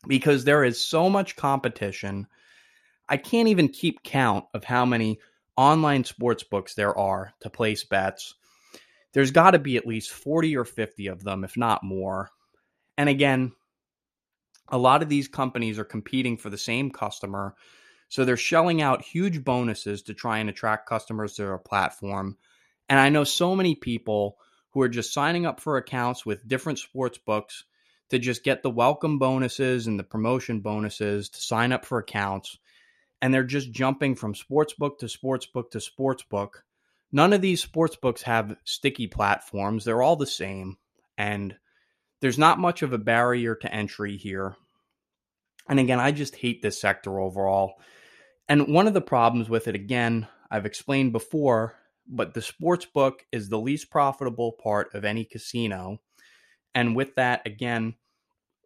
because 0.07 0.45
there 0.45 0.65
is 0.65 0.81
so 0.81 1.09
much 1.09 1.37
competition. 1.37 2.27
I 3.09 3.17
can't 3.17 3.49
even 3.49 3.69
keep 3.69 4.03
count 4.03 4.45
of 4.53 4.65
how 4.65 4.85
many 4.85 5.21
online 5.57 6.05
sports 6.05 6.43
books 6.43 6.75
there 6.75 6.97
are 6.97 7.33
to 7.41 7.51
place 7.51 7.85
bets. 7.85 8.35
There's 9.13 9.31
got 9.31 9.53
to 9.53 9.59
be 9.59 9.77
at 9.77 9.87
least 9.87 10.11
40 10.11 10.57
or 10.57 10.65
50 10.65 11.09
of 11.09 11.25
them, 11.25 11.45
if 11.45 11.57
not 11.57 11.83
more. 11.83 12.31
And 13.01 13.09
again, 13.09 13.53
a 14.69 14.77
lot 14.77 15.03
of 15.03 15.09
these 15.09 15.27
companies 15.27 15.79
are 15.79 15.85
competing 15.85 16.37
for 16.37 16.51
the 16.51 16.59
same 16.59 16.91
customer. 16.91 17.55
So 18.11 18.27
they're 18.27 18.37
shelling 18.37 18.83
out 18.83 19.01
huge 19.01 19.43
bonuses 19.43 20.03
to 20.03 20.13
try 20.13 20.41
and 20.41 20.51
attract 20.51 20.87
customers 20.87 21.33
to 21.33 21.45
their 21.45 21.57
platform. 21.57 22.37
And 22.91 23.01
I 23.01 23.09
know 23.09 23.25
so 23.25 23.57
many 23.57 23.75
people 23.75 24.37
who 24.73 24.83
are 24.83 24.89
just 24.91 25.15
signing 25.15 25.47
up 25.47 25.61
for 25.61 25.79
accounts 25.79 26.27
with 26.27 26.47
different 26.47 26.79
sports 26.79 27.17
books 27.17 27.65
to 28.11 28.19
just 28.19 28.45
get 28.45 28.63
the 28.63 28.69
welcome 28.69 29.19
bonuses 29.19 29.87
and 29.87 29.99
the 29.99 30.05
promotion 30.05 30.61
bonuses 30.61 31.31
to 31.31 31.41
sign 31.41 31.73
up 31.73 31.87
for 31.87 32.01
accounts. 32.01 32.59
And 33.23 33.33
they're 33.33 33.45
just 33.45 33.73
jumping 33.73 34.15
from 34.15 34.35
sportsbook 34.35 34.99
to 34.99 35.07
sportsbook 35.07 35.71
to 35.71 35.79
sportsbook. 35.79 36.51
None 37.11 37.33
of 37.33 37.41
these 37.41 37.63
sports 37.63 37.97
books 37.97 38.21
have 38.25 38.59
sticky 38.65 39.07
platforms. 39.07 39.87
They're 39.87 40.03
all 40.03 40.17
the 40.17 40.27
same. 40.27 40.77
And 41.17 41.57
there's 42.21 42.39
not 42.39 42.59
much 42.59 42.83
of 42.83 42.93
a 42.93 42.99
barrier 42.99 43.55
to 43.55 43.75
entry 43.75 44.17
here. 44.17 44.57
And 45.69 45.79
again, 45.79 46.01
I 46.01 46.13
just 46.13 46.37
hate 46.37 46.63
this 46.63 46.81
sector 46.81 47.19
overall. 47.19 47.75
And 48.49 48.69
one 48.69 48.87
of 48.87 48.95
the 48.95 49.01
problems 49.01 49.49
with 49.49 49.69
it, 49.69 49.75
again, 49.75 50.27
I've 50.51 50.67
explained 50.67 51.13
before, 51.13 51.75
but 52.09 52.35
the 52.35 52.43
sports 52.43 52.85
book 52.85 53.25
is 53.31 53.49
the 53.49 53.61
least 53.61 53.91
profitable 53.91 54.53
part 54.53 54.95
of 54.95 55.05
any 55.05 55.25
casino. 55.25 55.99
And 56.75 56.97
with 56.97 57.15
that, 57.15 57.47
again, 57.47 57.95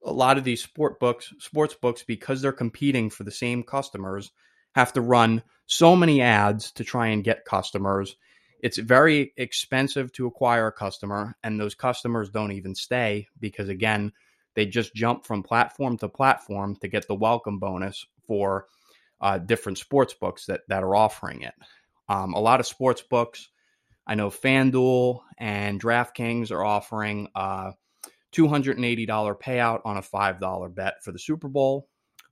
a 0.05 0.13
lot 0.13 0.39
of 0.39 0.45
these 0.45 0.63
sport 0.63 0.99
books, 1.01 1.33
sports 1.39 1.75
books, 1.75 2.03
because 2.03 2.41
they're 2.41 2.53
competing 2.53 3.11
for 3.11 3.25
the 3.25 3.31
same 3.31 3.63
customers, 3.63 4.31
have 4.75 4.93
to 4.95 5.01
run 5.01 5.43
so 5.67 5.95
many 5.97 6.21
ads 6.21 6.73
to 6.73 6.85
try 6.85 7.09
and 7.09 7.25
get 7.25 7.45
customers. 7.45 8.17
It's 8.65 8.79
very 8.79 9.35
expensive 9.37 10.11
to 10.13 10.27
acquire 10.27 10.69
a 10.69 10.73
customer, 10.73 11.37
and 11.43 11.61
those 11.61 11.75
customers 11.75 12.31
don't 12.31 12.53
even 12.53 12.75
stay 12.75 13.29
because, 13.39 13.69
again, 13.69 14.11
they 14.55 14.65
just 14.65 14.95
jump 14.95 15.27
from 15.27 15.43
platform 15.43 15.99
to 15.99 16.09
platform 16.09 16.77
to 16.77 16.89
get 16.89 17.07
the 17.07 17.15
welcome 17.15 17.59
bonus 17.59 18.07
for 18.27 18.65
uh, 19.21 19.37
different 19.37 19.77
sports 19.77 20.15
books 20.15 20.47
that, 20.47 20.63
that 20.69 20.83
are 20.83 20.97
offering 20.97 21.43
it. 21.43 21.53
Um, 22.09 22.33
a 22.33 22.41
lot 22.41 22.59
of 22.59 22.67
sports 22.67 23.03
books, 23.03 23.51
I 24.07 24.15
know 24.15 24.31
FanDuel 24.31 25.21
and 25.37 25.79
DraftKings 25.79 26.51
are 26.51 26.65
offering 26.65 27.29
a 27.35 27.75
$280 28.35 29.07
payout 29.43 29.83
on 29.85 29.99
a 29.99 30.03
$5 30.03 30.75
bet 30.75 31.05
for 31.05 31.13
the 31.13 31.19
Super 31.19 31.49
Bowl. 31.49 31.87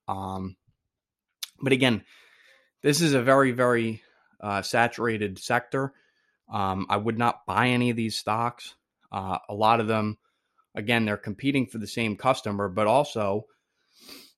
Um, 0.09 0.57
But 1.61 1.74
again, 1.74 2.05
this 2.83 3.03
is 3.03 3.12
a 3.12 3.22
very, 3.22 3.53
very 3.53 4.03
uh, 4.41 4.62
saturated 4.62 5.39
sector. 5.39 5.93
Um, 6.53 6.86
I 6.90 6.98
would 6.98 7.18
not 7.18 7.46
buy 7.46 7.68
any 7.68 7.90
of 7.90 7.96
these 7.96 8.16
stocks. 8.16 8.74
Uh, 9.11 9.38
a 9.48 9.55
lot 9.55 9.80
of 9.80 9.86
them, 9.86 10.18
again, 10.74 11.05
they're 11.05 11.16
competing 11.16 11.66
for 11.66 11.78
the 11.78 11.86
same 11.86 12.16
customer, 12.16 12.68
but 12.68 12.86
also 12.86 13.46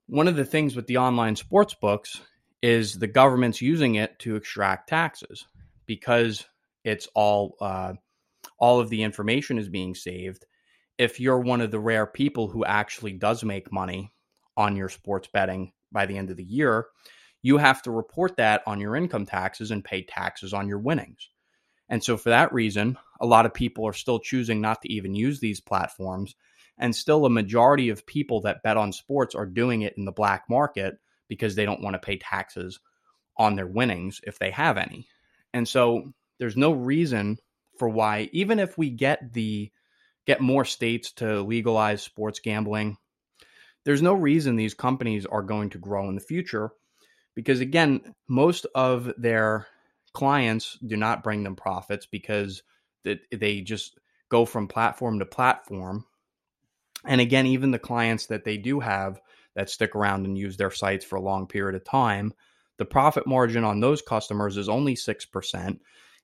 one 0.07 0.29
of 0.29 0.37
the 0.37 0.45
things 0.45 0.77
with 0.77 0.87
the 0.87 0.99
online 0.99 1.35
sports 1.37 1.75
books 1.75 2.21
is 2.63 2.95
the 2.95 3.07
government's 3.07 3.61
using 3.61 3.97
it 3.97 4.19
to 4.21 4.37
extract 4.37 4.89
taxes 4.89 5.47
because 5.87 6.45
it's 6.85 7.09
all 7.15 7.57
uh, 7.61 7.95
all 8.59 8.81
of 8.81 8.91
the 8.91 9.03
information 9.03 9.59
is 9.59 9.69
being 9.69 9.95
saved. 9.95 10.47
If 10.99 11.19
you're 11.19 11.41
one 11.41 11.61
of 11.61 11.71
the 11.71 11.81
rare 11.81 12.07
people 12.07 12.49
who 12.49 12.65
actually 12.65 13.13
does 13.13 13.43
make 13.43 13.73
money 13.73 14.13
on 14.57 14.77
your 14.77 14.89
sports 14.89 15.29
betting 15.33 15.73
by 15.91 16.07
the 16.07 16.17
end 16.17 16.31
of 16.31 16.37
the 16.37 16.45
year, 16.45 16.87
you 17.43 17.59
have 17.59 17.83
to 17.83 17.91
report 17.91 18.37
that 18.37 18.63
on 18.67 18.81
your 18.81 18.95
income 18.95 19.27
taxes 19.27 19.71
and 19.71 19.85
pay 19.85 20.03
taxes 20.03 20.55
on 20.55 20.69
your 20.69 20.79
winnings. 20.79 21.29
And 21.89 22.03
so, 22.03 22.17
for 22.17 22.31
that 22.31 22.53
reason, 22.53 22.99
a 23.21 23.27
lot 23.27 23.47
of 23.47 23.55
people 23.55 23.87
are 23.87 23.93
still 23.93 24.19
choosing 24.19 24.61
not 24.61 24.83
to 24.83 24.93
even 24.93 25.15
use 25.15 25.41
these 25.41 25.61
platforms. 25.61 26.35
And 26.79 26.95
still, 26.95 27.25
a 27.25 27.31
majority 27.31 27.91
of 27.91 28.07
people 28.07 28.41
that 28.43 28.63
bet 28.63 28.77
on 28.77 28.93
sports 28.93 29.35
are 29.35 29.47
doing 29.47 29.83
it 29.83 29.95
in 29.97 30.05
the 30.05 30.13
black 30.13 30.45
market 30.49 30.99
because 31.29 31.55
they 31.55 31.65
don't 31.65 31.83
want 31.83 31.95
to 31.95 32.01
pay 32.07 32.17
taxes 32.17 32.81
on 33.37 33.57
their 33.57 33.67
winnings 33.67 34.21
if 34.25 34.39
they 34.39 34.51
have 34.51 34.79
any. 34.79 35.07
And 35.53 35.69
so, 35.69 36.13
there's 36.39 36.57
no 36.57 36.73
reason 36.73 37.39
for 37.79 37.89
why, 37.89 38.29
even 38.33 38.59
if 38.59 38.79
we 38.79 38.91
get 38.91 39.33
the 39.33 39.71
get 40.27 40.41
more 40.41 40.65
states 40.65 41.13
to 41.13 41.43
legalize 41.43 42.03
sports 42.03 42.41
gambling, 42.41 42.97
there's 43.85 44.03
no 44.03 44.15
reason 44.15 44.57
these 44.57 44.75
companies 44.75 45.27
are 45.27 45.43
going 45.43 45.71
to 45.71 45.79
grow 45.79 46.09
in 46.09 46.15
the 46.15 46.21
future 46.21 46.71
because 47.35 47.61
again, 47.61 48.15
most 48.29 48.67
of 48.75 49.13
their 49.19 49.67
clients 50.15 50.79
do 50.87 50.97
not 50.97 51.23
bring 51.23 51.43
them 51.43 51.57
profits 51.57 52.07
because 52.07 52.63
they 53.05 53.61
just 53.61 53.99
go 54.31 54.47
from 54.47 54.69
platform 54.69 55.19
to 55.19 55.27
platform. 55.27 56.07
And 57.05 57.21
again, 57.21 57.47
even 57.47 57.71
the 57.71 57.79
clients 57.79 58.27
that 58.27 58.45
they 58.45 58.57
do 58.57 58.81
have 58.81 59.21
that 59.55 59.69
stick 59.69 59.95
around 59.95 60.25
and 60.25 60.39
use 60.39 60.57
their 60.57 60.71
sites 60.71 61.05
for 61.05 61.17
a 61.17 61.23
long 61.23 61.47
period 61.47 61.77
of 61.77 61.85
time, 61.85 62.33
the 62.79 62.85
profit 62.85 63.27
margin 63.27 63.65
on 63.65 63.81
those 63.81 64.01
customers 64.01 64.57
is 64.57 64.69
only 64.69 64.95
6%. 64.95 65.79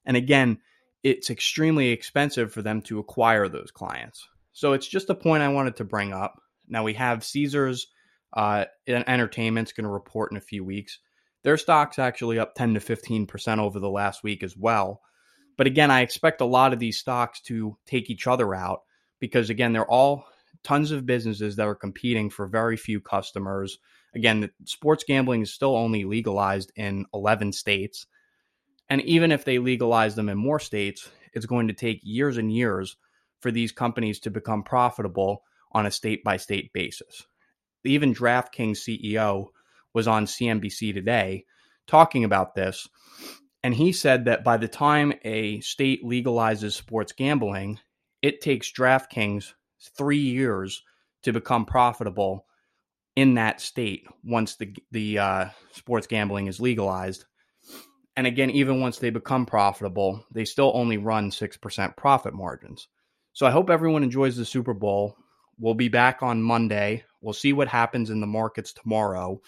And 0.06 0.16
again, 0.16 0.58
it's 1.02 1.30
extremely 1.30 1.90
expensive 1.90 2.52
for 2.52 2.62
them 2.62 2.82
to 2.82 2.98
acquire 2.98 3.48
those 3.48 3.70
clients. 3.70 4.26
So 4.52 4.72
it's 4.72 4.88
just 4.88 5.10
a 5.10 5.14
point 5.14 5.42
I 5.42 5.48
wanted 5.48 5.76
to 5.76 5.84
bring 5.84 6.12
up. 6.12 6.40
Now 6.68 6.84
we 6.84 6.94
have 6.94 7.24
Caesars 7.24 7.86
uh, 8.32 8.66
Entertainment's 8.86 9.72
going 9.72 9.84
to 9.84 9.90
report 9.90 10.30
in 10.30 10.36
a 10.36 10.42
few 10.42 10.64
weeks. 10.64 10.98
Their 11.42 11.56
stock's 11.56 11.98
actually 11.98 12.38
up 12.38 12.54
10 12.54 12.74
to 12.74 12.80
15% 12.80 13.58
over 13.58 13.78
the 13.78 13.90
last 13.90 14.22
week 14.22 14.42
as 14.42 14.56
well. 14.56 15.00
But 15.56 15.66
again, 15.66 15.90
I 15.90 16.00
expect 16.00 16.40
a 16.40 16.46
lot 16.46 16.72
of 16.72 16.78
these 16.78 16.98
stocks 16.98 17.40
to 17.42 17.76
take 17.86 18.10
each 18.10 18.26
other 18.26 18.54
out 18.54 18.80
because, 19.20 19.50
again, 19.50 19.72
they're 19.72 19.90
all 19.90 20.26
tons 20.62 20.90
of 20.90 21.06
businesses 21.06 21.56
that 21.56 21.66
are 21.66 21.74
competing 21.74 22.30
for 22.30 22.46
very 22.46 22.76
few 22.76 23.00
customers. 23.00 23.78
Again, 24.14 24.50
sports 24.64 25.04
gambling 25.06 25.42
is 25.42 25.52
still 25.52 25.76
only 25.76 26.04
legalized 26.04 26.72
in 26.76 27.06
11 27.14 27.52
states. 27.52 28.06
And 28.88 29.00
even 29.02 29.32
if 29.32 29.44
they 29.44 29.58
legalize 29.58 30.16
them 30.16 30.28
in 30.28 30.36
more 30.36 30.60
states, 30.60 31.08
it's 31.32 31.46
going 31.46 31.68
to 31.68 31.74
take 31.74 32.00
years 32.02 32.36
and 32.38 32.52
years 32.52 32.96
for 33.38 33.50
these 33.50 33.72
companies 33.72 34.20
to 34.20 34.30
become 34.30 34.62
profitable 34.62 35.42
on 35.72 35.86
a 35.86 35.90
state 35.90 36.24
by 36.24 36.36
state 36.36 36.72
basis. 36.72 37.26
Even 37.84 38.14
DraftKings 38.14 38.78
CEO 38.78 39.46
was 39.94 40.08
on 40.08 40.26
CNBC 40.26 40.94
today 40.94 41.44
talking 41.86 42.24
about 42.24 42.54
this. 42.54 42.88
And 43.62 43.74
he 43.74 43.92
said 43.92 44.24
that 44.24 44.44
by 44.44 44.56
the 44.56 44.68
time 44.68 45.12
a 45.24 45.60
state 45.60 46.02
legalizes 46.04 46.72
sports 46.72 47.12
gambling, 47.12 47.78
it 48.22 48.40
takes 48.40 48.72
DraftKings 48.72 49.52
three 49.96 50.18
years 50.18 50.82
to 51.22 51.32
become 51.32 51.66
profitable 51.66 52.46
in 53.16 53.34
that 53.34 53.60
state 53.60 54.06
once 54.24 54.56
the 54.56 54.74
the 54.92 55.18
uh, 55.18 55.44
sports 55.72 56.06
gambling 56.06 56.46
is 56.46 56.60
legalized. 56.60 57.24
And 58.16 58.26
again, 58.26 58.50
even 58.50 58.80
once 58.80 58.98
they 58.98 59.10
become 59.10 59.46
profitable, 59.46 60.24
they 60.32 60.44
still 60.44 60.72
only 60.74 60.98
run 60.98 61.30
6% 61.30 61.96
profit 61.96 62.34
margins. 62.34 62.88
So 63.32 63.46
I 63.46 63.50
hope 63.50 63.70
everyone 63.70 64.02
enjoys 64.02 64.36
the 64.36 64.44
Super 64.44 64.74
Bowl. 64.74 65.16
We'll 65.58 65.74
be 65.74 65.88
back 65.88 66.22
on 66.22 66.42
Monday. 66.42 67.04
We'll 67.20 67.34
see 67.34 67.52
what 67.52 67.68
happens 67.68 68.10
in 68.10 68.20
the 68.20 68.26
markets 68.26 68.72
tomorrow. 68.72 69.40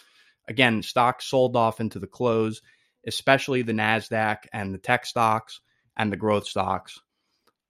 Again, 0.48 0.82
stocks 0.82 1.26
sold 1.26 1.56
off 1.56 1.80
into 1.80 1.98
the 1.98 2.06
close, 2.06 2.60
especially 3.06 3.62
the 3.62 3.72
NASDAQ 3.72 4.38
and 4.52 4.74
the 4.74 4.78
tech 4.78 5.06
stocks 5.06 5.60
and 5.96 6.12
the 6.12 6.16
growth 6.16 6.46
stocks. 6.46 6.98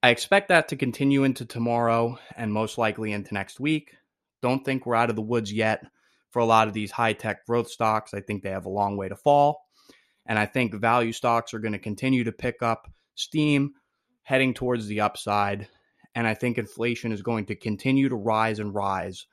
I 0.03 0.11
expect 0.11 0.49
that 0.49 0.69
to 0.69 0.77
continue 0.77 1.25
into 1.25 1.45
tomorrow 1.45 2.19
and 2.37 2.53
most 2.53 2.77
likely 2.77 3.13
into 3.13 3.35
next 3.35 3.61
week. 3.61 3.93
Don't 4.43 4.65
think 4.65 4.85
we're 4.85 4.97
out 4.97 5.11
of 5.11 5.17
the 5.17 5.23
woods 5.23 5.53
yet 5.53 5.85
for 6.31 6.41
a 6.41 6.45
lot 6.45 6.67
of 6.67 6.75
these 6.75 6.91
high 6.91 7.13
tech 7.13 7.47
growth 7.47 7.71
stocks. 7.71 8.13
I 8.15 8.21
think 8.21 8.43
they 8.43 8.51
have 8.51 8.67
a 8.67 8.71
long 8.71 8.97
way 8.97 9.09
to 9.09 9.17
fall. 9.17 9.67
And 10.27 10.39
I 10.39 10.47
think 10.47 10.75
value 10.75 11.13
stocks 11.13 11.55
are 11.55 11.59
going 11.59 11.73
to 11.73 11.79
continue 11.79 12.25
to 12.25 12.33
pick 12.33 12.63
up 12.63 12.91
steam 13.15 13.75
heading 14.23 14.55
towards 14.55 14.87
the 14.87 15.01
upside. 15.01 15.69
And 16.15 16.27
I 16.27 16.35
think 16.35 16.59
inflation 16.59 17.13
is 17.13 17.23
going 17.23 17.47
to 17.47 17.55
continue 17.55 18.09
to 18.09 18.17
rise 18.17 18.59
and 18.59 18.75
rise. 18.75 19.27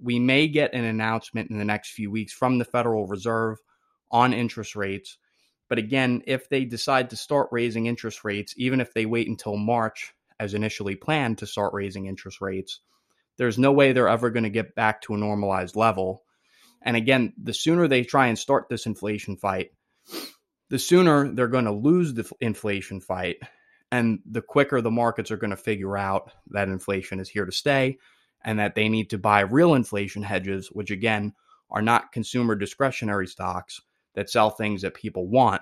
We 0.00 0.18
may 0.18 0.48
get 0.48 0.74
an 0.74 0.84
announcement 0.84 1.50
in 1.50 1.58
the 1.58 1.64
next 1.64 1.92
few 1.92 2.10
weeks 2.10 2.32
from 2.32 2.58
the 2.58 2.64
Federal 2.64 3.06
Reserve 3.06 3.58
on 4.10 4.32
interest 4.32 4.76
rates. 4.76 5.18
But 5.68 5.78
again, 5.78 6.22
if 6.26 6.48
they 6.48 6.64
decide 6.64 7.10
to 7.10 7.16
start 7.16 7.48
raising 7.50 7.86
interest 7.86 8.24
rates, 8.24 8.54
even 8.56 8.80
if 8.80 8.94
they 8.94 9.06
wait 9.06 9.28
until 9.28 9.56
March 9.56 10.12
as 10.38 10.54
initially 10.54 10.94
planned 10.94 11.38
to 11.38 11.46
start 11.46 11.72
raising 11.72 12.06
interest 12.06 12.40
rates, 12.40 12.80
there's 13.36 13.58
no 13.58 13.72
way 13.72 13.92
they're 13.92 14.08
ever 14.08 14.30
going 14.30 14.44
to 14.44 14.50
get 14.50 14.74
back 14.74 15.02
to 15.02 15.14
a 15.14 15.18
normalized 15.18 15.76
level. 15.76 16.22
And 16.82 16.96
again, 16.96 17.32
the 17.42 17.54
sooner 17.54 17.88
they 17.88 18.02
try 18.02 18.28
and 18.28 18.38
start 18.38 18.68
this 18.68 18.86
inflation 18.86 19.36
fight, 19.36 19.70
the 20.70 20.78
sooner 20.78 21.32
they're 21.32 21.48
going 21.48 21.64
to 21.64 21.72
lose 21.72 22.14
the 22.14 22.30
inflation 22.40 23.00
fight 23.00 23.36
and 23.90 24.20
the 24.30 24.42
quicker 24.42 24.80
the 24.80 24.90
markets 24.90 25.30
are 25.30 25.36
going 25.36 25.50
to 25.50 25.56
figure 25.56 25.96
out 25.96 26.30
that 26.50 26.68
inflation 26.68 27.20
is 27.20 27.28
here 27.28 27.44
to 27.44 27.52
stay 27.52 27.98
and 28.46 28.58
that 28.60 28.76
they 28.76 28.88
need 28.88 29.10
to 29.10 29.18
buy 29.18 29.40
real 29.40 29.74
inflation 29.74 30.22
hedges, 30.22 30.68
which 30.68 30.90
again 30.90 31.34
are 31.68 31.82
not 31.82 32.12
consumer 32.12 32.54
discretionary 32.54 33.26
stocks 33.26 33.82
that 34.14 34.30
sell 34.30 34.50
things 34.50 34.80
that 34.82 34.94
people 34.94 35.26
want, 35.26 35.60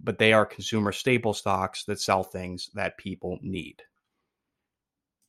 but 0.00 0.18
they 0.18 0.32
are 0.32 0.44
consumer 0.44 0.92
staple 0.92 1.32
stocks 1.32 1.84
that 1.84 2.00
sell 2.00 2.24
things 2.24 2.70
that 2.74 2.98
people 2.98 3.38
need. 3.40 3.82